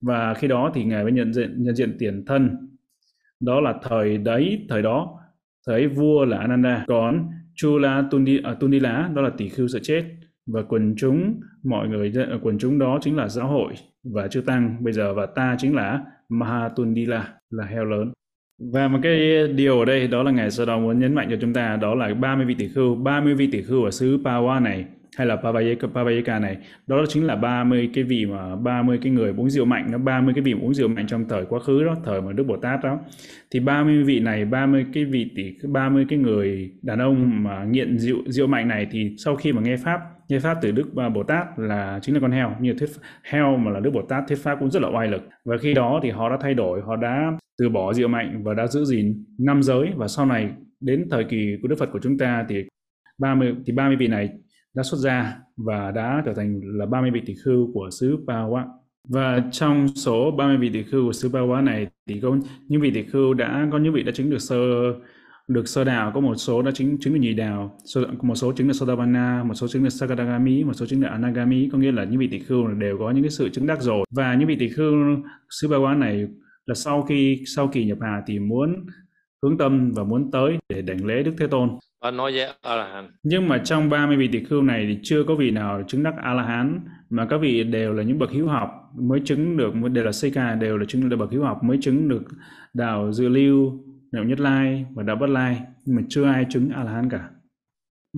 [0.00, 2.68] Và khi đó thì ngài mới nhận diện nhận diện tiền thân.
[3.40, 5.20] Đó là thời đấy thời đó.
[5.66, 6.84] Thời vua là Ananda.
[6.86, 10.04] Còn Chula Tundi, à, Tundila đó là tỷ khưu sợ chết.
[10.46, 14.84] Và quần chúng mọi người quần chúng đó chính là giáo hội và chư tăng.
[14.84, 18.12] Bây giờ và ta chính là Mahatundila là heo lớn
[18.58, 21.36] và một cái điều ở đây đó là ngài sau đó muốn nhấn mạnh cho
[21.40, 24.62] chúng ta đó là 30 vị tỷ khưu 30 vị tỷ khưu ở xứ Pawa
[24.62, 24.84] này
[25.16, 29.34] hay là Pavayeka, Pavayeka này đó chính là 30 cái vị mà 30 cái người
[29.36, 31.96] uống rượu mạnh nó 30 cái vị uống rượu mạnh trong thời quá khứ đó
[32.04, 32.98] thời mà Đức Bồ Tát đó.
[33.50, 37.98] Thì 30 vị này 30 cái vị tỷ 30 cái người đàn ông mà nghiện
[37.98, 40.84] rượu rượu mạnh này thì sau khi mà nghe pháp thuyết pháp từ Đức
[41.14, 42.90] Bồ Tát là chính là con heo, như thuyết
[43.22, 45.74] heo mà là Đức Bồ Tát, thuyết pháp cũng rất là oai lực và khi
[45.74, 48.84] đó thì họ đã thay đổi, họ đã từ bỏ rượu mạnh và đã giữ
[48.84, 52.46] gìn năm giới và sau này, đến thời kỳ của Đức Phật của chúng ta
[52.48, 52.64] thì
[53.18, 54.30] 30 thì 30 vị này
[54.74, 58.64] đã xuất ra và đã trở thành là 30 vị tỷ khưu của xứ Pawa.
[59.08, 62.36] Và trong số 30 vị tỷ khưu của xứ Pawa này thì có
[62.68, 64.56] những vị tỷ khưu đã, có những vị đã chứng được sơ
[65.48, 67.78] được sơ đạo, có một số đã chứng chứng được nhị đạo,
[68.22, 71.68] một số chứng được Sotapanna, một số chứng được Sakadagami, một số chứng được Anagami,
[71.72, 74.04] có nghĩa là những vị tỷ khưu đều có những cái sự chứng đắc rồi.
[74.10, 74.92] Và những vị tỷ khưu
[75.50, 76.26] xứ Pawa này
[76.66, 78.86] là sau khi sau kỳ nhập hà thì muốn
[79.42, 81.70] hướng tâm và muốn tới để đảnh lễ Đức Thế Tôn.
[82.02, 83.10] Và nói với A-la-hán.
[83.22, 86.14] Nhưng mà trong 30 vị tỷ khưu này thì chưa có vị nào chứng đắc
[86.22, 86.80] A-la-hán
[87.10, 90.54] mà các vị đều là những bậc hiếu học mới chứng được đều là Seka
[90.54, 92.22] đều là chứng được bậc hiếu học mới chứng được
[92.74, 93.84] đạo dự lưu,
[94.16, 97.30] đạo nhất lai và đạo bất lai nhưng mà chưa ai chứng A-la-hán cả.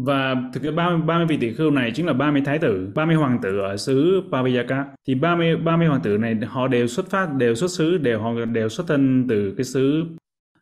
[0.07, 3.17] và thực ra 30, 30 vị tỷ khưu này chính là 30 thái tử, 30
[3.17, 4.85] hoàng tử ở xứ Pavijaka.
[5.09, 8.33] Thì 30 30 hoàng tử này họ đều xuất phát, đều xuất xứ, đều họ
[8.45, 10.05] đều xuất thân từ cái xứ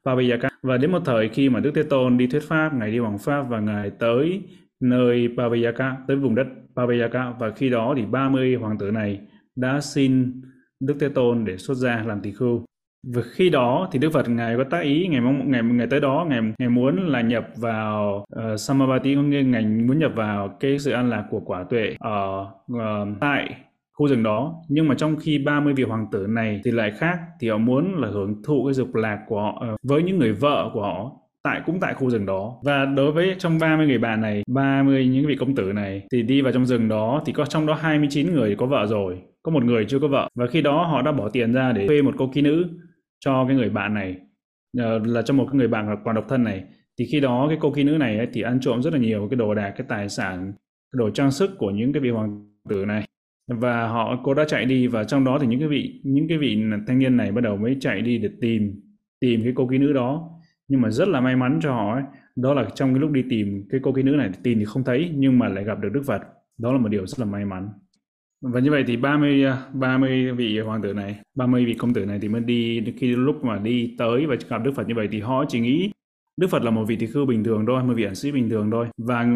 [0.05, 0.49] Pavijaka.
[0.63, 3.19] Và đến một thời khi mà Đức Thế Tôn đi thuyết pháp, ngài đi hoàng
[3.19, 4.43] pháp và ngài tới
[4.81, 9.21] nơi Pavijaka, tới vùng đất Pavijaka và khi đó thì 30 hoàng tử này
[9.57, 10.43] đã xin
[10.81, 12.65] Đức Thế Tôn để xuất gia làm tỷ-khưu
[13.15, 16.01] và khi đó thì Đức Phật ngài có tác ý ngày mong ngày ngày tới
[16.01, 20.13] đó ngài ngài muốn là nhập vào ờ, uh, Samavati có nghĩa ngài muốn nhập
[20.15, 22.79] vào cái sự an lạc của quả tuệ ở uh,
[23.21, 23.55] tại
[23.93, 24.55] khu rừng đó.
[24.69, 28.01] Nhưng mà trong khi 30 vị hoàng tử này thì lại khác thì họ muốn
[28.01, 31.11] là hưởng thụ cái dục lạc của họ uh, với những người vợ của họ
[31.43, 32.55] tại cũng tại khu rừng đó.
[32.65, 36.23] Và đối với trong 30 người bạn này 30 những vị công tử này thì
[36.23, 39.53] đi vào trong rừng đó thì có trong đó 29 người có vợ rồi có
[39.53, 40.29] một người chưa có vợ.
[40.35, 42.65] Và khi đó họ đã bỏ tiền ra để thuê một cô kỹ nữ
[43.21, 44.17] cho cái người bạn này
[44.79, 46.65] ờ, là cho một cái người bạn còn độc thân này
[46.99, 49.29] thì khi đó cái cô kỹ nữ này ấy, thì ăn trộm rất là nhiều
[49.31, 50.53] cái đồ đạc cái tài sản
[50.93, 53.05] cái đồ trang sức của những cái vị hoàng tử này.
[53.49, 56.39] Và họ cô đã chạy đi và trong đó thì những cái vị những cái
[56.39, 58.81] vị thanh niên này bắt đầu mới chạy đi để tìm
[59.21, 60.31] tìm cái cô kỹ nữ đó.
[60.69, 62.03] Nhưng mà rất là may mắn cho họ ấy,
[62.37, 64.85] đó là trong cái lúc đi tìm cái cô kỹ nữ này tìm thì không
[64.85, 66.23] thấy nhưng mà lại gặp được Đức Phật.
[66.59, 67.69] Đó là một điều rất là may mắn
[68.41, 72.07] và như vậy thì 30 30 à, vị hoàng tử này, 30 vị công tử
[72.07, 75.09] này thì mới đi khi lúc mà đi tới và gặp Đức Phật như vậy
[75.13, 75.91] thì họ chỉ nghĩ
[76.37, 78.51] Đức Phật là một vị tỳ khưu bình thường thôi, một vị ẩn sĩ bình
[78.51, 78.87] thường thôi.
[78.97, 79.27] Và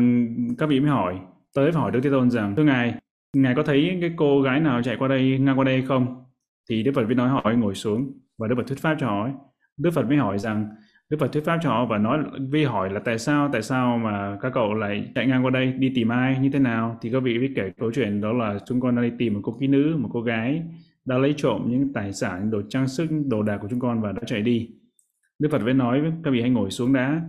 [0.58, 1.18] các vị mới hỏi,
[1.54, 2.94] tới hỏi Đức Thế Tôn rằng, thưa Ngài,
[3.36, 6.24] Ngài có thấy cái cô gái nào chạy qua đây, ngang qua đây không?
[6.70, 9.32] Thì Đức Phật mới nói hỏi ngồi xuống và Đức Phật thuyết pháp cho hỏi.
[9.76, 10.68] Đức Phật mới hỏi rằng,
[11.10, 12.18] Đức Phật thuyết pháp cho họ và nói
[12.50, 15.72] vi hỏi là tại sao tại sao mà các cậu lại chạy ngang qua đây
[15.72, 16.98] đi tìm ai như thế nào?
[17.02, 19.40] Thì các vị biết kể câu chuyện đó là chúng con đang đi tìm một
[19.42, 20.62] cô kỹ nữ một cô gái
[21.04, 24.12] đã lấy trộm những tài sản đồ trang sức đồ đạc của chúng con và
[24.12, 24.70] đã chạy đi.
[25.38, 27.22] Đức Phật mới nói với các vị hãy ngồi xuống đã.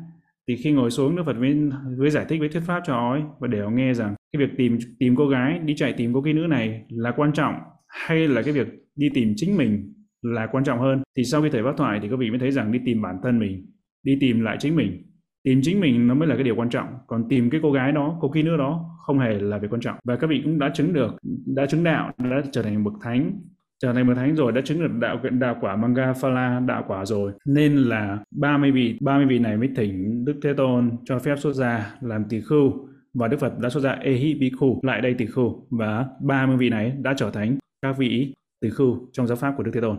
[0.48, 1.56] Thì khi ngồi xuống Đức Phật mới,
[1.98, 4.54] mới giải thích với thuyết pháp cho họ và để họ nghe rằng cái việc
[4.58, 7.56] tìm tìm cô gái đi chạy tìm cô kỹ nữ này là quan trọng
[7.88, 9.94] hay là cái việc đi tìm chính mình?
[10.22, 11.02] Là quan trọng hơn.
[11.18, 13.16] Thì sau khi thầy pháp thoại thì các vị mới thấy rằng đi tìm bản
[13.24, 13.66] thân mình,
[14.04, 15.04] đi tìm lại chính mình.
[15.44, 16.88] Tìm chính mình nó mới là cái điều quan trọng.
[17.08, 19.82] Còn tìm cái cô gái đó, cô kia nữa đó không hề là việc quan
[19.82, 19.96] trọng.
[20.04, 23.32] Và các vị cũng đã chứng được, đã chứng đạo, đã trở thành bậc thánh.
[23.80, 27.06] Trở thành bậc thánh rồi, đã chứng được đạo đạo quả manga phala đạo quả
[27.06, 27.32] rồi.
[27.46, 31.54] Nên là 30 vị 30 vị này mới thỉnh Đức Thế Tôn cho phép xuất
[31.54, 32.88] gia làm tỳ khưu.
[33.14, 35.68] Và Đức Phật đã xuất gia Ehi Bhikkhu lại đây tỳ khưu.
[35.70, 39.64] Và 30 vị này đã trở thành các vị tỳ khưu trong giáo pháp của
[39.64, 39.98] Đức Thế Tôn.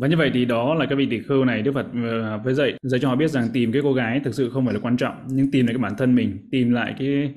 [0.00, 2.54] Và như vậy thì đó là các vị tỷ khưu này Đức Phật ờ, với
[2.54, 4.80] dạy dạy cho họ biết rằng tìm cái cô gái thực sự không phải là
[4.82, 7.34] quan trọng nhưng tìm lại cái bản thân mình tìm lại cái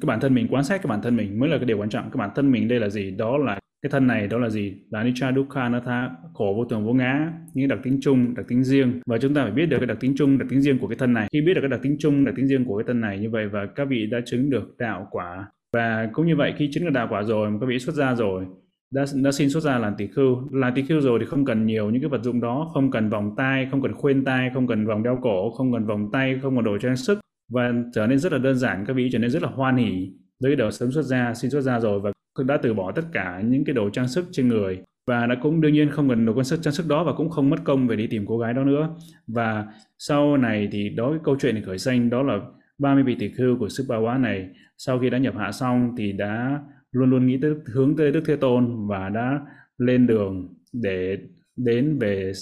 [0.00, 1.88] cái bản thân mình quan sát cái bản thân mình mới là cái điều quan
[1.88, 2.04] trọng.
[2.04, 3.10] Cái bản thân mình đây là gì?
[3.10, 4.74] Đó là cái thân này đó là gì?
[4.90, 8.64] Là anicca dukkha Natha, khổ vô thường vô ngã những đặc tính chung đặc tính
[8.64, 9.00] riêng.
[9.06, 10.96] Và chúng ta phải biết được cái đặc tính chung đặc tính riêng của cái
[10.98, 11.28] thân này.
[11.32, 13.30] Khi biết được cái đặc tính chung đặc tính riêng của cái thân này như
[13.30, 15.46] vậy và các vị đã chứng được đạo quả.
[15.72, 18.14] Và cũng như vậy khi chứng được đạo quả rồi mà các vị xuất ra
[18.14, 18.44] rồi
[18.90, 20.48] đã, đã xin xuất gia làm tỷ khưu.
[20.52, 23.08] Làm tỷ khưu rồi thì không cần nhiều những cái vật dụng đó không cần
[23.10, 26.38] vòng tay không cần khuyên tay không cần vòng đeo cổ không cần vòng tay
[26.42, 27.20] không cần đồ trang sức
[27.50, 30.10] và trở nên rất là đơn giản các vị trở nên rất là hoan hỉ
[30.40, 32.12] với đầu sớm xuất gia xin xuất gia rồi và
[32.46, 35.60] đã từ bỏ tất cả những cái đồ trang sức trên người và đã cũng
[35.60, 37.86] đương nhiên không cần đồ trang sức trang sức đó và cũng không mất công
[37.86, 38.88] về đi tìm cô gái đó nữa.
[39.26, 39.66] Và
[39.98, 42.38] sau này thì đó cái câu chuyện này khởi sanh đó là
[42.78, 44.48] 30 vị tỷ khưu của sức ba quá này
[44.78, 46.60] sau khi đã nhập hạ xong thì đã
[46.98, 49.40] luôn luôn nghĩ tới hướng tới Đức Thế Tôn và đã
[49.78, 51.18] lên đường để
[51.56, 52.32] đến về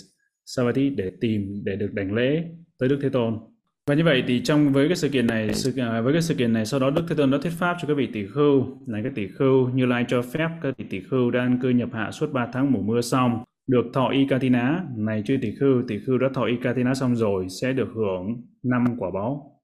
[0.46, 2.44] Savatthi để tìm để được đảnh lễ
[2.78, 3.38] tới Đức Thế Tôn.
[3.86, 6.34] Và như vậy thì trong với cái sự kiện này sự, à, với cái sự
[6.34, 8.64] kiện này sau đó Đức Thế Tôn đã thuyết pháp cho các vị tỷ khưu
[8.86, 11.88] là các tỷ khưu như lai cho phép các vị tỷ khưu đang cư nhập
[11.92, 15.82] hạ suốt 3 tháng mùa mưa xong được thọ y katina này chư tỷ khưu
[15.88, 19.55] tỷ khưu đã thọ y katina xong rồi sẽ được hưởng năm quả báo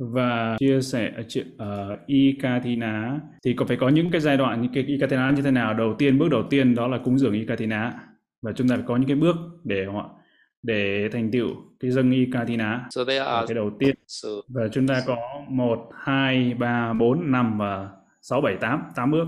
[0.00, 3.20] và chia sẻ uh, Ikatina.
[3.44, 5.74] Thì có phải có những cái giai đoạn những cái Ikatina như thế nào?
[5.74, 7.92] Đầu tiên bước đầu tiên đó là cúng dường Ikatina.
[8.42, 10.10] Và chúng ta phải có những cái bước để họ
[10.62, 11.48] để thành tựu
[11.80, 12.88] cái dâng Ikatina.
[12.90, 13.94] So there are cái đầu tiên.
[14.06, 15.16] so và chúng ta có
[15.48, 17.88] 1, 2, 3, 4, 5 và
[18.22, 19.26] 6, 7, 8 8 bước.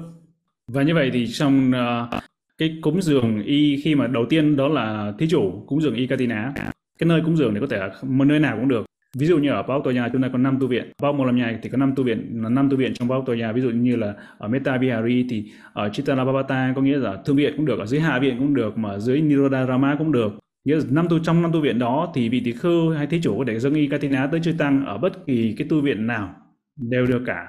[0.67, 2.23] Và như vậy thì trong uh,
[2.59, 6.53] cái cúng dường y khi mà đầu tiên đó là thí chủ cúng dường Ikatina.
[6.99, 8.87] Cái nơi cúng dường thì có thể là một nơi nào cũng được
[9.19, 10.93] ví dụ như ở Bao Tòa Nhà chúng ta có 5 tu viện.
[11.03, 13.37] Bao Một Làm Nhà thì có 5 tu viện năm tu viện trong Bao Tòa
[13.37, 17.37] Nhà ví dụ như là ở Metta Vihari thì ở Chittalabhavata có nghĩa là thương
[17.37, 20.33] viện cũng được, ở dưới hạ viện cũng được, mà dưới Nirodharama cũng được.
[20.65, 23.21] Nghĩa là năm tu, trong năm tu viện đó thì vị tỷ khưu hay thế
[23.23, 26.07] chủ có thể dâng y katina tới chư tăng ở bất kỳ cái tu viện
[26.07, 26.35] nào
[26.91, 27.47] đều được cả.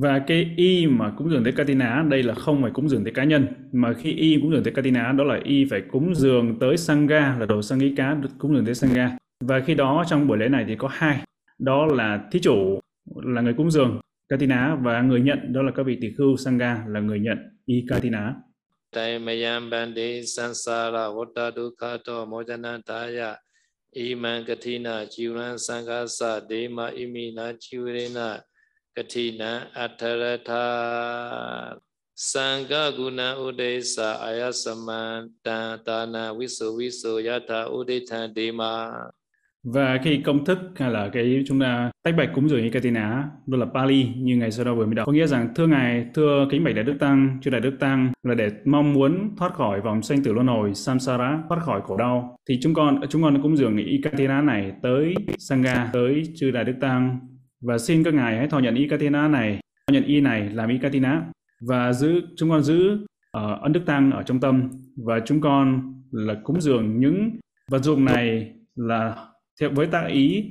[0.00, 3.12] Và cái y mà cúng dường tới Katina, đây là không phải cúng dường tới
[3.12, 6.58] cá nhân, mà khi y cúng dường tới Katina đó là y phải cúng dường
[6.58, 9.16] tới Sangha, là đồ sang ý cá cúng dường tới Sangha.
[9.48, 11.18] Và khi đó trong buổi lễ này thì có hai,
[11.58, 12.80] đó là thí chủ
[13.14, 16.84] là người cúng dường Katina và người nhận đó là các vị tỷ khưu Sangha
[16.88, 18.34] là người nhận y Katina.
[18.92, 23.34] Taimayam bandi sansara vata dukkha to mojanantaya
[23.90, 28.40] iman katina chivan sanghasa dema imina chivena
[28.94, 30.64] katina atharatha
[32.14, 39.10] sangha guna udesa ayasaman tana viso viso yata udethan dema
[39.64, 43.28] và khi công thức hay là cái chúng ta tách bạch cúng dường như Katina
[43.46, 45.06] đó là Pali như ngày sau đó vừa mới đọc.
[45.06, 48.12] Có nghĩa rằng thưa ngài, thưa kính bạch đại đức tăng, chư đại đức tăng
[48.22, 51.96] là để mong muốn thoát khỏi vòng sanh tử luân hồi samsara, thoát khỏi khổ
[51.96, 52.36] đau.
[52.48, 56.74] Thì chúng con chúng con cũng dường Ikatina này tới Sangha, tới chư đại đức
[56.80, 57.18] tăng
[57.62, 61.22] và xin các ngài hãy thọ nhận Ikatina này, thọ nhận y này làm Ikatina
[61.68, 65.94] và giữ chúng con giữ uh, ân đức tăng ở trong tâm và chúng con
[66.12, 67.30] là cúng dường những
[67.70, 69.16] vật dụng này là
[69.60, 70.44] theo với tác ý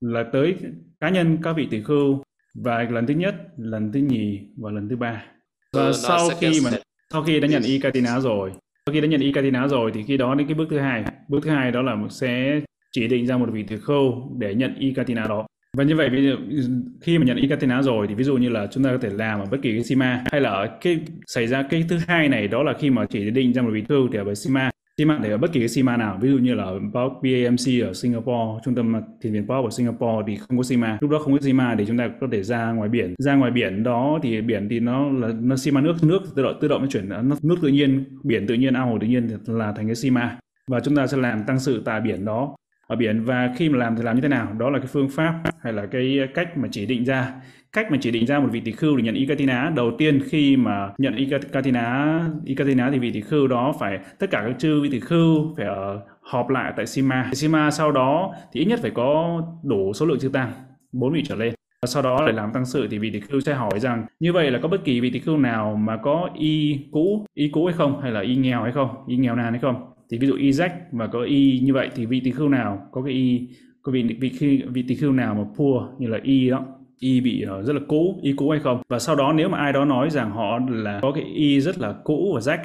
[0.00, 0.56] là tới
[1.00, 2.22] cá nhân các vị tỷ khưu
[2.54, 5.24] và lần thứ nhất, lần thứ nhì và lần thứ ba.
[5.72, 6.70] Và So, sau khi mà
[7.12, 8.50] sau khi đã nhận y Katina rồi,
[8.86, 11.04] sau khi đã nhận y Katina rồi thì khi đó đến cái bước thứ hai,
[11.28, 12.60] bước thứ hai đó là sẽ
[12.92, 15.46] chỉ định ra một vị tỷ khưu để nhận y Katina đó.
[15.76, 16.36] Và như vậy ví dụ,
[17.00, 19.10] khi mà nhận y Katina rồi thì ví dụ như là chúng ta có thể
[19.10, 22.28] làm ở bất kỳ cái Sima hay là ở cái xảy ra cái thứ hai
[22.28, 24.70] này đó là khi mà chỉ định ra một vị khưu thì ở với Sima
[24.98, 26.78] SIMA để ở bất kỳ cái SIMA nào, ví dụ như là ở
[27.22, 30.98] BAMC ở Singapore, trung tâm thiền viện Pop ở Singapore thì không có SIMA.
[31.00, 33.14] Lúc đó không có SIMA để chúng ta có thể ra ngoài biển.
[33.18, 36.58] Ra ngoài biển đó thì biển thì nó là, nó SIMA nước nước tự động
[36.60, 39.28] tự động nó chuyển, nó nước tự nhiên, biển tự nhiên, ao hồ tự nhiên
[39.46, 40.38] là thành cái SIMA.
[40.70, 42.56] Và chúng ta sẽ làm tăng sự tại biển đó
[42.86, 43.24] ở biển.
[43.24, 44.52] Và khi mà làm thì làm như thế nào?
[44.58, 47.32] Đó là cái phương pháp hay là cái cách mà chỉ định ra
[47.76, 49.72] cách mà chỉ định ra một vị tỷ khưu để nhận Ikatina.
[49.76, 54.42] Đầu tiên khi mà nhận Ikatina Ikatina thì vị tỷ khưu đó phải tất cả
[54.46, 57.30] các chư vị tỷ khưu phải ở họp lại tại Sima.
[57.32, 60.52] Sima sau đó thì ít nhất phải có đủ số lượng chư tăng
[60.92, 61.54] bốn vị trở lên.
[61.86, 64.50] Sau đó để làm tăng sự thì vị tỷ khưu sẽ hỏi rằng như vậy
[64.50, 67.74] là có bất kỳ vị tỷ khưu nào mà có y cũ y cũ hay
[67.74, 68.00] không?
[68.02, 68.88] Hay là y nghèo hay không?
[69.06, 69.76] Y nghèo nàn hay không?
[70.10, 72.88] Thì ví dụ y rách mà có y như vậy thì vị tỷ khưu nào
[72.92, 73.48] có cái y
[73.82, 76.66] có vị vị vị, vị tỷ khưu nào mà poor như là y đó
[77.00, 78.82] y bị ờ, rất là cũ, y cũ hay không?
[78.88, 81.78] Và sau đó nếu mà ai đó nói rằng họ là có cái y rất
[81.78, 82.60] là cũ và rách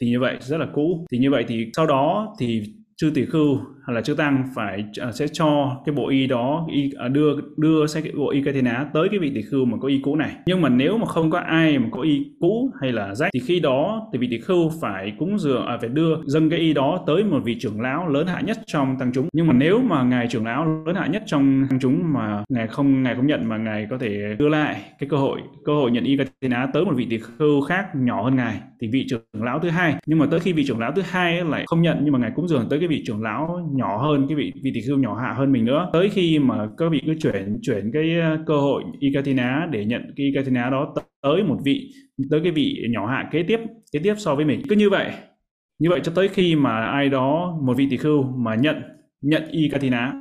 [0.00, 1.06] thì như vậy, rất là cũ.
[1.12, 2.62] Thì như vậy thì sau đó thì
[2.96, 3.58] chư tỷ khưu
[3.90, 7.86] là chư tăng phải uh, sẽ cho cái bộ y đó y uh, đưa đưa
[7.86, 10.00] sẽ cái bộ y cây thiên á tới cái vị tỷ khưu mà có y
[10.02, 10.32] cũ này.
[10.46, 13.40] Nhưng mà nếu mà không có ai mà có y cũ hay là rách thì
[13.40, 16.72] khi đó thì vị tỷ khưu phải cúng dường à, phải đưa dâng cái y
[16.72, 19.28] đó tới một vị trưởng lão lớn hạ nhất trong tăng chúng.
[19.32, 22.66] Nhưng mà nếu mà ngài trưởng lão lớn hạ nhất trong tăng chúng mà ngài
[22.66, 25.90] không ngài không nhận mà ngài có thể đưa lại cái cơ hội cơ hội
[25.90, 28.88] nhận y cây thiên á tới một vị tỷ khưu khác nhỏ hơn ngài thì
[28.92, 29.94] vị trưởng lão thứ hai.
[30.06, 32.18] Nhưng mà tới khi vị trưởng lão thứ hai ấy lại không nhận nhưng mà
[32.18, 34.98] ngài cúng dường tới cái vị trưởng lão nhỏ hơn, cái vị vị tỷ khưu
[34.98, 35.90] nhỏ hạ hơn mình nữa.
[35.92, 40.02] Tới khi mà các vị cứ chuyển chuyển cái ờ, cơ hội Ikatina để nhận
[40.16, 41.76] cái Ikatina đó tới một vị,
[42.30, 43.60] tới cái vị nhỏ hạ kế tiếp
[43.92, 44.62] kế tiếp so với mình.
[44.68, 45.10] Cứ như vậy
[45.78, 48.76] như vậy cho tới khi mà ai đó, một vị tỷ khưu mà nhận
[49.22, 50.12] nhận Ikatina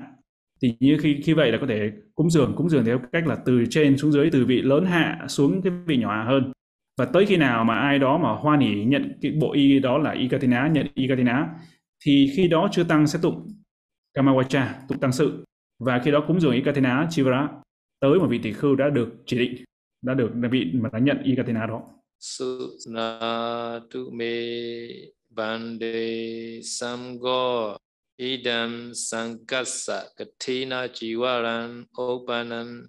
[0.61, 3.37] thì như khi khi vậy là có thể cúng dường cúng dường theo cách là
[3.45, 6.51] từ trên xuống dưới, từ vị lớn hạ xuống cái vị nhỏ hạ hơn.
[6.99, 9.97] Và tới khi nào mà ai đó mà hoan hỉ nhận cái bộ y đó
[9.97, 11.47] là Ikatina nhận Ikatina
[12.01, 13.53] thì khi đó chưa tăng sẽ tụng
[14.13, 15.43] Kamawacha, tụng tăng sự
[15.79, 17.49] và khi đó cúng dường Ikatina Chivara
[17.99, 19.63] tới một vị tỷ khưu đã được chỉ định,
[20.01, 21.81] đã được vị mà đã nhận Ikatina đó.
[22.19, 23.79] Sutna
[24.11, 24.33] me
[25.29, 27.77] bande samgo
[28.17, 32.87] idam sankasa katina jiwaran opanam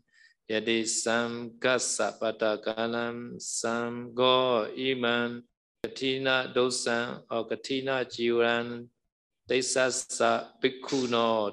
[0.49, 5.43] yadi samkasa patakalam samgo iman
[5.83, 8.87] katina dosan or katina jiwaran
[9.51, 10.41] They sasa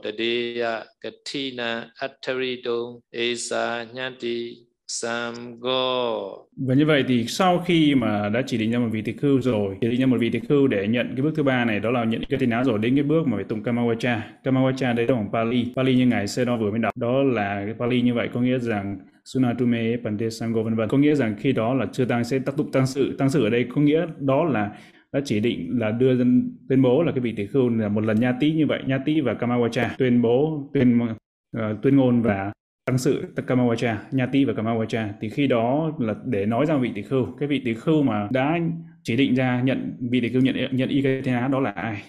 [0.04, 6.30] tadeya katina attarito esa nyanti Samgo.
[6.68, 9.42] Và như vậy thì sau khi mà đã chỉ định ra một vị tỳ khưu
[9.42, 11.80] rồi, chỉ định ra một vị tỳ khưu để nhận cái bước thứ ba này
[11.80, 14.20] đó là nhận cái tỳ ná rồi đến cái bước mà phải tụng Kamawacha.
[14.44, 15.66] Kamawacha đấy là bằng Pali.
[15.76, 18.60] Pali như ngài Sedo vừa mới đọc đó là cái Pali như vậy có nghĩa
[18.60, 20.90] rằng Sunatume pandesamgo vân vân.
[20.90, 23.16] Có nghĩa rằng khi đó là chưa tăng sẽ tác tụng tăng sự.
[23.18, 24.70] Tăng sự ở đây có nghĩa đó là
[25.14, 28.04] đã chỉ định là đưa dân tuyên bố là cái vị tỷ khưu là một
[28.04, 29.88] lần nha tí như vậy, nha tí và Kamawacha.
[29.98, 32.52] Tuyên bố tuyên uh, tuyên ngôn và
[32.86, 35.08] tăng sự Kamawacha, nha tý và Kamawacha.
[35.22, 37.26] Thì khi đó là để nói ra vị tỷ khưu.
[37.40, 38.60] Cái vị tỷ khưu mà đã
[39.04, 42.02] chỉ định ra nhận vị tỷ khưu nhận nhận Ikatina đó là ai?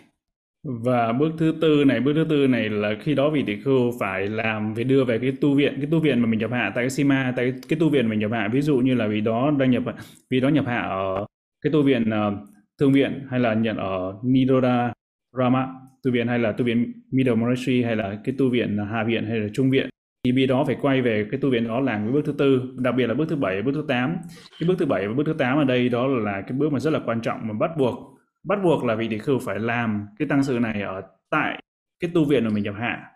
[0.84, 3.92] Và bước thứ tư này bước thứ tư này là khi đó vị tỷ khưu
[4.01, 6.72] phải làm phải đưa về cái tu viện cái tu viện mà mình nhập hạ
[6.74, 8.49] tại cái Sima tại cái, cái tu viện mình nhập hạ.
[8.53, 9.82] Ví dụ như là vì đó đang nhập
[10.30, 11.26] vì đó nhập hạ ở
[11.64, 12.38] cái tu viện uh,
[12.80, 14.92] thương viện hay là nhận ở Nidoda
[15.38, 15.66] Rama
[16.04, 19.26] tu viện hay là tu viện Middle Monastery hay là cái tu viện Hạ viện
[19.26, 19.88] hay là Trung viện.
[20.24, 22.62] Thì bi đó phải quay về cái tu viện đó làm cái bước thứ tư,
[22.78, 24.16] đặc biệt là bước thứ bảy bước thứ tám.
[24.60, 26.78] Cái bước thứ bảy và bước thứ tám ở đây đó là cái bước mà
[26.78, 28.18] rất là quan trọng mà bắt buộc
[28.48, 31.62] bắt buộc là vị tỷ khưu phải làm cái tăng sự này ở tại
[32.00, 33.10] cái tu viện mà mình nhập hạ.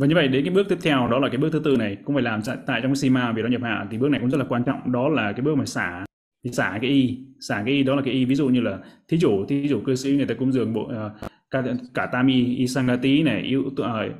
[0.00, 1.96] Và như vậy đến cái bước tiếp theo, đó là cái bước thứ tư này,
[2.04, 4.30] cũng phải làm tại trong cái sima vì đó nhập hạ thì bước này cũng
[4.30, 4.92] rất là quan trọng.
[4.92, 6.04] Đó là cái bước mà xả
[6.44, 8.24] thì xả cái y xả cái y đó là cái y.
[8.24, 8.78] Ví dụ như là
[9.08, 11.62] thí chủ thí chủ cư sĩ người ta cúng dường bộ ờ, uh, cả,
[11.94, 13.66] cả tam y y sangati này y, uh,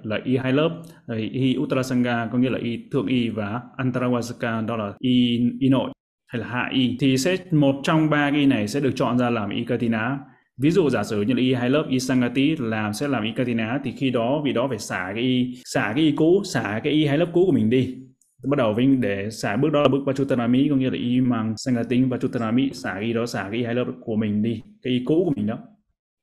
[0.02, 0.70] là y hai lớp
[1.06, 5.68] ờ, y uttarasanga có nghĩa là y thượng y và antarawasaka đó là y y
[5.68, 5.92] nội
[6.26, 6.96] hay là hạ y.
[7.00, 10.18] Thì sẽ một trong ba cái y này sẽ được chọn ra làm y katina
[10.58, 13.32] ví dụ giả sử như là y hai lớp y sangati làm sẽ làm y
[13.36, 16.80] katina thì khi đó vì đó phải xả cái y xả cái y cũ xả
[16.84, 18.07] cái y hai lớp cũ của mình đi
[18.44, 21.54] bắt đầu với để xả bước đó là bước Vachutanami có nghĩa là y mang
[21.56, 24.92] Sangating Vachutanami xả cái y đó, xả cái y hai lớp của mình đi, cái
[24.92, 25.58] y cũ của mình đó.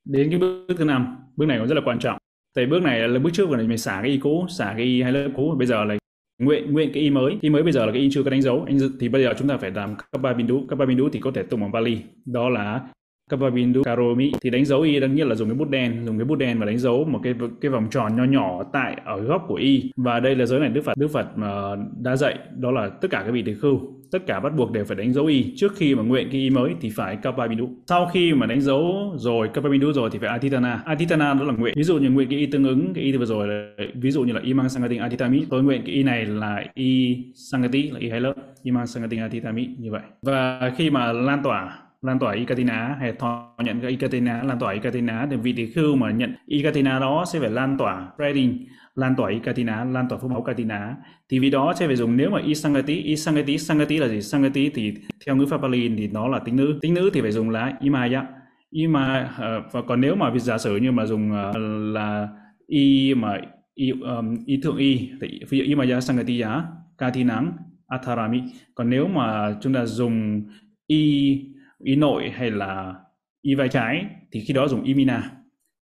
[0.04, 2.18] Đến cái bước thứ năm, bước này cũng rất là quan trọng.
[2.54, 5.02] Tại bước này là bước trước là mình xả cái y cũ, xả cái y
[5.02, 5.96] hai lớp cũ, bây giờ là
[6.42, 7.38] nguyện nguyện cái y mới.
[7.40, 8.64] Y mới bây giờ là cái y chưa có đánh dấu.
[8.66, 10.66] Anh thì bây giờ chúng ta phải làm các ba bindu.
[10.68, 11.98] Kappa bindu thì có thể tụng bằng Bali.
[12.26, 12.88] Đó là
[13.30, 16.24] Kapabindu Karomi, thì đánh dấu y đương nhiên là dùng cái bút đen, dùng cái
[16.24, 19.44] bút đen và đánh dấu một cái cái vòng tròn nho nhỏ tại ở góc
[19.48, 19.90] của y.
[19.96, 23.08] Và đây là giới này Đức Phật Đức Phật mà đã dạy, đó là tất
[23.10, 23.80] cả các vị tỳ khưu,
[24.12, 25.52] tất cả bắt buộc đều phải đánh dấu y.
[25.56, 29.12] Trước khi mà nguyện cái y mới thì phải Kapabindu sau khi mà đánh dấu
[29.16, 30.82] rồi Kapabindu rồi thì phải Atitana.
[30.84, 31.74] Atitana đó là nguyện.
[31.76, 34.22] Ví dụ như nguyện cái y tương ứng, cái y vừa rồi là ví dụ
[34.22, 38.10] như là Imang Sangating Atitami, tôi nguyện cái y này là y Sangati, là y
[38.10, 40.02] hai lớp Imang Sangating Atitami, như vậy.
[40.22, 44.72] Và khi mà lan tỏa lan tỏa Ikatina hay thọ nhận cái Ikatina lan tỏa
[44.72, 49.14] Ikatina thì vị tỷ khưu mà nhận Ikatina đó sẽ phải lan tỏa spreading lan
[49.16, 50.96] tỏa Ikatina lan tỏa phước báo Katina
[51.28, 54.22] thì vì đó sẽ phải dùng nếu mà Isangati Isangati Sangati là gì?
[54.22, 54.94] Sangati thì
[55.26, 56.78] theo ngữ pháp Pali thì nó là tính nữ.
[56.82, 58.26] Tính nữ thì phải dùng là Imaya.
[58.70, 61.56] Ima uh, ờ, và còn nếu mà giả sử như mà dùng uh,
[61.94, 62.28] là
[62.66, 63.40] y mà
[63.74, 66.64] y, um, y thượng y thì ví dụ Imaya Sangati giá
[66.98, 67.52] Katinang
[67.86, 68.42] Atharami.
[68.74, 70.42] Còn nếu mà chúng ta dùng
[70.86, 71.55] y
[71.86, 72.94] ý nội hay là
[73.42, 75.36] y vai trái thì khi đó dùng imina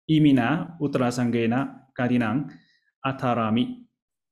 [0.05, 2.47] imina utrasangena kadinang,
[3.01, 3.80] atharami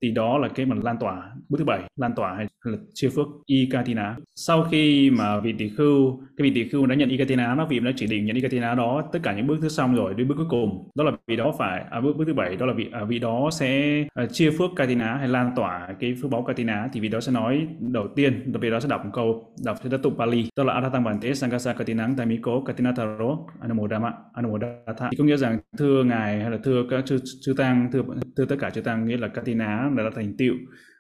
[0.02, 1.32] thì đó là cái mà lan tỏa.
[1.50, 4.16] Bước thứ bảy lan tỏa hay là chia phước ikatina.
[4.36, 7.80] Sau khi mà vị tỷ khưu cái vị tỷ khưu đã nhận ikatina nó vị
[7.80, 10.36] nó chỉ định nhận ikatina đó tất cả những bước thứ xong rồi đến bước
[10.38, 10.90] cuối cùng.
[10.96, 13.20] Đó là vị đó phải à, bước bước thứ bảy đó là vị à, vị
[13.20, 17.10] đó sẽ à, chia phước katina hay lan tỏa cái phước báo katina thì vị
[17.10, 20.18] đó sẽ nói đầu tiên vị đó sẽ đọc một câu đọc theo đất tụng
[20.18, 25.60] Pali đó là Aratang Bante Sangasa Katinang Tamiko Katinataro Anumodama Anumodatha thì có nghĩa rằng
[25.78, 28.02] thưa ngài hay là thưa các chư, chư tăng thưa
[28.38, 30.56] thưa tất cả chư tăng nghĩa là Katina đó là thành tựu.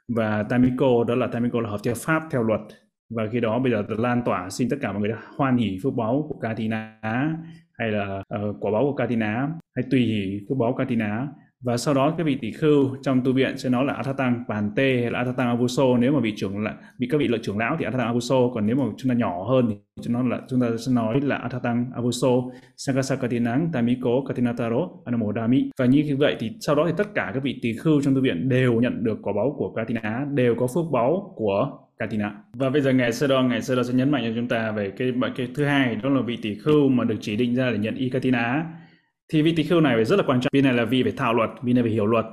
[0.07, 2.61] Và Tamiko đó là Tamiko là hợp theo pháp theo luật.
[3.09, 5.93] Và khi đó bây giờ lan tỏa xin tất cả mọi người hoan hỷ phước
[5.93, 6.99] báo của Katina
[7.73, 11.27] hay là uh, quả báo của Katina hay tùy hỷ phước báo Katina
[11.63, 14.71] và sau đó cái vị tỷ khưu trong tu viện sẽ nói là Athatang Bàn
[14.75, 15.97] Tê hay là Athatang Avuso.
[15.99, 18.67] Nếu mà vị trưởng là bị các vị lợi trưởng lão thì Athatang Avuso, còn
[18.67, 21.35] nếu mà chúng ta nhỏ hơn thì chúng ta là, chúng ta sẽ nói là
[21.35, 22.27] Athatang Avuso.
[22.77, 27.59] Sangasakatinang Tamiko Katinataro Anamodami và như vậy thì sau đó thì tất cả các vị
[27.61, 30.85] tỷ khưu trong tu viện đều nhận được quả báu của Katina, đều có phước
[30.91, 32.35] báu của Katina.
[32.53, 34.71] Và bây giờ ngài Sơ Đo ngài Sơ Đo sẽ nhấn mạnh cho chúng ta
[34.71, 37.71] về cái cái thứ hai, đó là vị tỷ khưu mà được chỉ định ra
[37.71, 38.65] để nhận y Katina
[39.33, 40.49] thì vị tỳ khưu này phải rất là quan trọng.
[40.53, 42.25] Vì này là vị phải thảo luật vì này phải hiểu luật.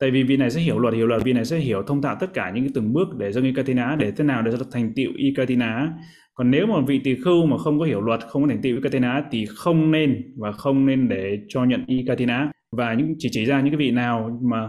[0.00, 2.16] Tại vì vị này sẽ hiểu luật hiểu luật, vị này sẽ hiểu thông thạo
[2.20, 5.12] tất cả những cái từng bước để dâng ikatina để thế nào để thành tựu
[5.16, 5.92] ikatina
[6.34, 8.76] còn nếu mà vị tỳ khưu mà không có hiểu luật, không có thành tựu
[8.76, 13.44] ikatina thì không nên và không nên để cho nhận ikatina và những chỉ chỉ
[13.44, 14.68] ra những cái vị nào mà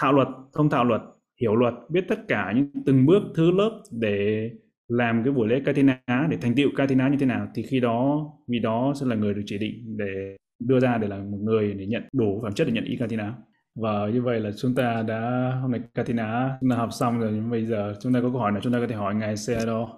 [0.00, 1.00] thạo luật, thông thạo luật,
[1.40, 4.50] hiểu luật, biết tất cả những từng bước, thứ lớp để
[4.88, 8.26] làm cái buổi lễ Katina để thành tựu Katina như thế nào, thì khi đó
[8.48, 11.74] vị đó sẽ là người được chỉ định để đưa ra để là một người
[11.74, 13.34] để nhận đủ phẩm chất để nhận y Katina
[13.74, 17.30] và như vậy là chúng ta đã, hôm nay Katina chúng ta học xong rồi,
[17.34, 19.36] nhưng bây giờ chúng ta có câu hỏi nào chúng ta có thể hỏi ngài
[19.36, 19.88] Seado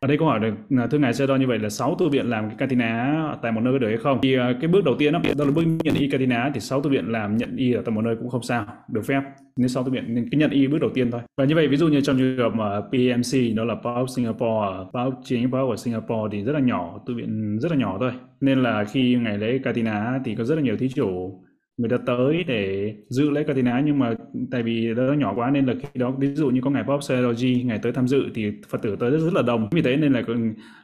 [0.00, 2.30] ở đây câu hỏi được à, thưa ngài Seado như vậy là sáu tu viện
[2.30, 4.18] làm cái Katina tại một nơi có được hay không?
[4.22, 6.80] Thì à, cái bước đầu tiên đó, đó là bước nhận y Katina thì sáu
[6.82, 9.20] tu viện làm nhận y ở tại một nơi cũng không sao được phép.
[9.56, 11.20] Nên sáu tu viện nên cái nhận y bước đầu tiên thôi.
[11.36, 14.90] Và như vậy ví dụ như trong trường hợp mà PMC đó là Power Singapore
[14.92, 18.12] Power chính Power của Singapore thì rất là nhỏ tu viện rất là nhỏ thôi.
[18.40, 21.40] Nên là khi ngày lễ Katina thì có rất là nhiều thí chủ
[21.76, 24.14] người ta tới để dự lễ Katina nhưng mà
[24.50, 27.02] tại vì nó nhỏ quá nên là khi đó ví dụ như có ngày Pop
[27.02, 29.68] Seology ngày tới tham dự thì Phật tử tới rất, rất là đông.
[29.72, 30.22] Vì thế nên là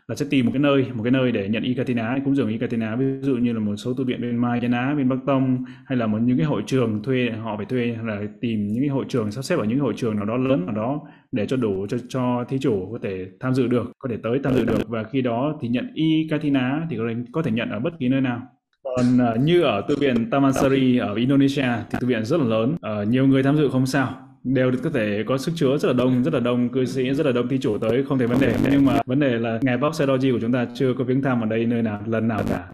[0.09, 2.97] là sẽ tìm một cái nơi một cái nơi để nhận Ikatina cũng dường Ikatina
[2.97, 5.99] ví dụ như là một số tu viện bên Mai Á bên Bắc Tông hay
[5.99, 9.05] là một những cái hội trường thuê họ phải thuê là tìm những cái hội
[9.09, 11.01] trường sắp xếp ở những cái hội trường nào đó lớn nào đó
[11.33, 14.41] để cho đủ cho cho thí chủ có thể tham dự được có thể tới
[14.45, 14.89] tham dự được.
[14.89, 16.97] Và khi đó thì nhận Ikatina thì
[17.33, 18.43] có thể nhận ở bất kỳ nơi nào
[18.83, 22.77] còn uh, như ở thư viện Tamansari ở Indonesia thì thư viện rất là lớn,
[23.03, 24.29] uh, nhiều người tham dự không sao.
[24.45, 27.27] đều có thể có sức chứa rất là đông rất là đông cư sĩ rất
[27.27, 28.55] là đông thi chủ tới không thể vấn đề.
[28.71, 31.41] Nhưng mà vấn đề là ngài Bob Sedoji của chúng ta chưa có viếng thăm
[31.41, 32.69] ở đây nơi nào lần nào cả.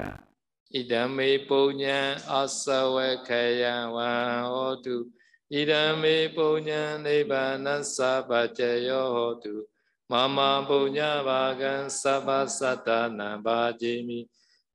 [0.71, 5.05] Idami punya asawakaya wa hotu
[5.49, 9.65] Idami punya nibbana sabajayo hotu
[10.09, 13.37] Mama punya bagan sabasatana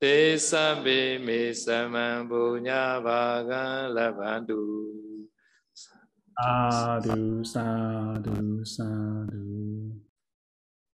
[0.00, 4.94] Te sabbe me samam punya bagan labandu
[6.36, 9.92] Sadhu, sadhu, sadhu.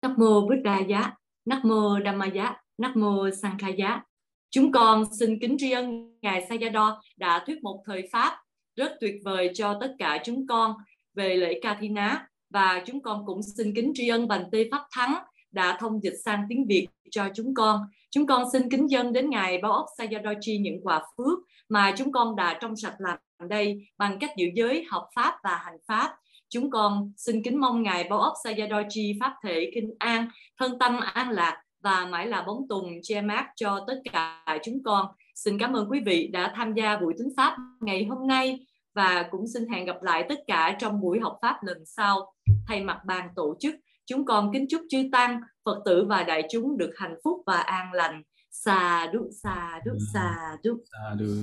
[0.03, 1.13] Nắc mô Bích Đà Giá,
[1.45, 4.03] Nắc mô Dhamma Giá, Nắc mô Sankha Giá.
[4.51, 8.39] Chúng con xin kính tri ân Ngài Sayadaw đã thuyết một thời Pháp
[8.77, 10.75] rất tuyệt vời cho tất cả chúng con
[11.15, 15.15] về lễ Kathina và chúng con cũng xin kính tri ân Bành Tê Pháp Thắng
[15.53, 17.81] đã thông dịch sang tiếng Việt cho chúng con.
[18.11, 21.39] Chúng con xin kính dân đến Ngài Bao ốc Sayadaw những quả phước
[21.69, 25.57] mà chúng con đã trong sạch làm đây bằng cách giữ giới học pháp và
[25.57, 26.17] hành pháp.
[26.49, 30.29] Chúng con xin kính mong Ngài Bao ốc Sayadaw Pháp thể kinh an,
[30.59, 34.83] thân tâm an lạc và mãi là bóng tùng che mát cho tất cả chúng
[34.85, 35.07] con.
[35.35, 39.29] Xin cảm ơn quý vị đã tham gia buổi tính pháp ngày hôm nay và
[39.31, 42.33] cũng xin hẹn gặp lại tất cả trong buổi học pháp lần sau.
[42.69, 43.75] Thay mặt ban tổ chức,
[44.11, 47.59] chúng con kính chúc chư tăng, Phật tử và đại chúng được hạnh phúc và
[47.59, 48.23] an lành.
[48.51, 51.43] Sa đu sa đu sa đu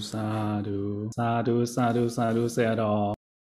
[1.65, 3.16] sa đu sa đu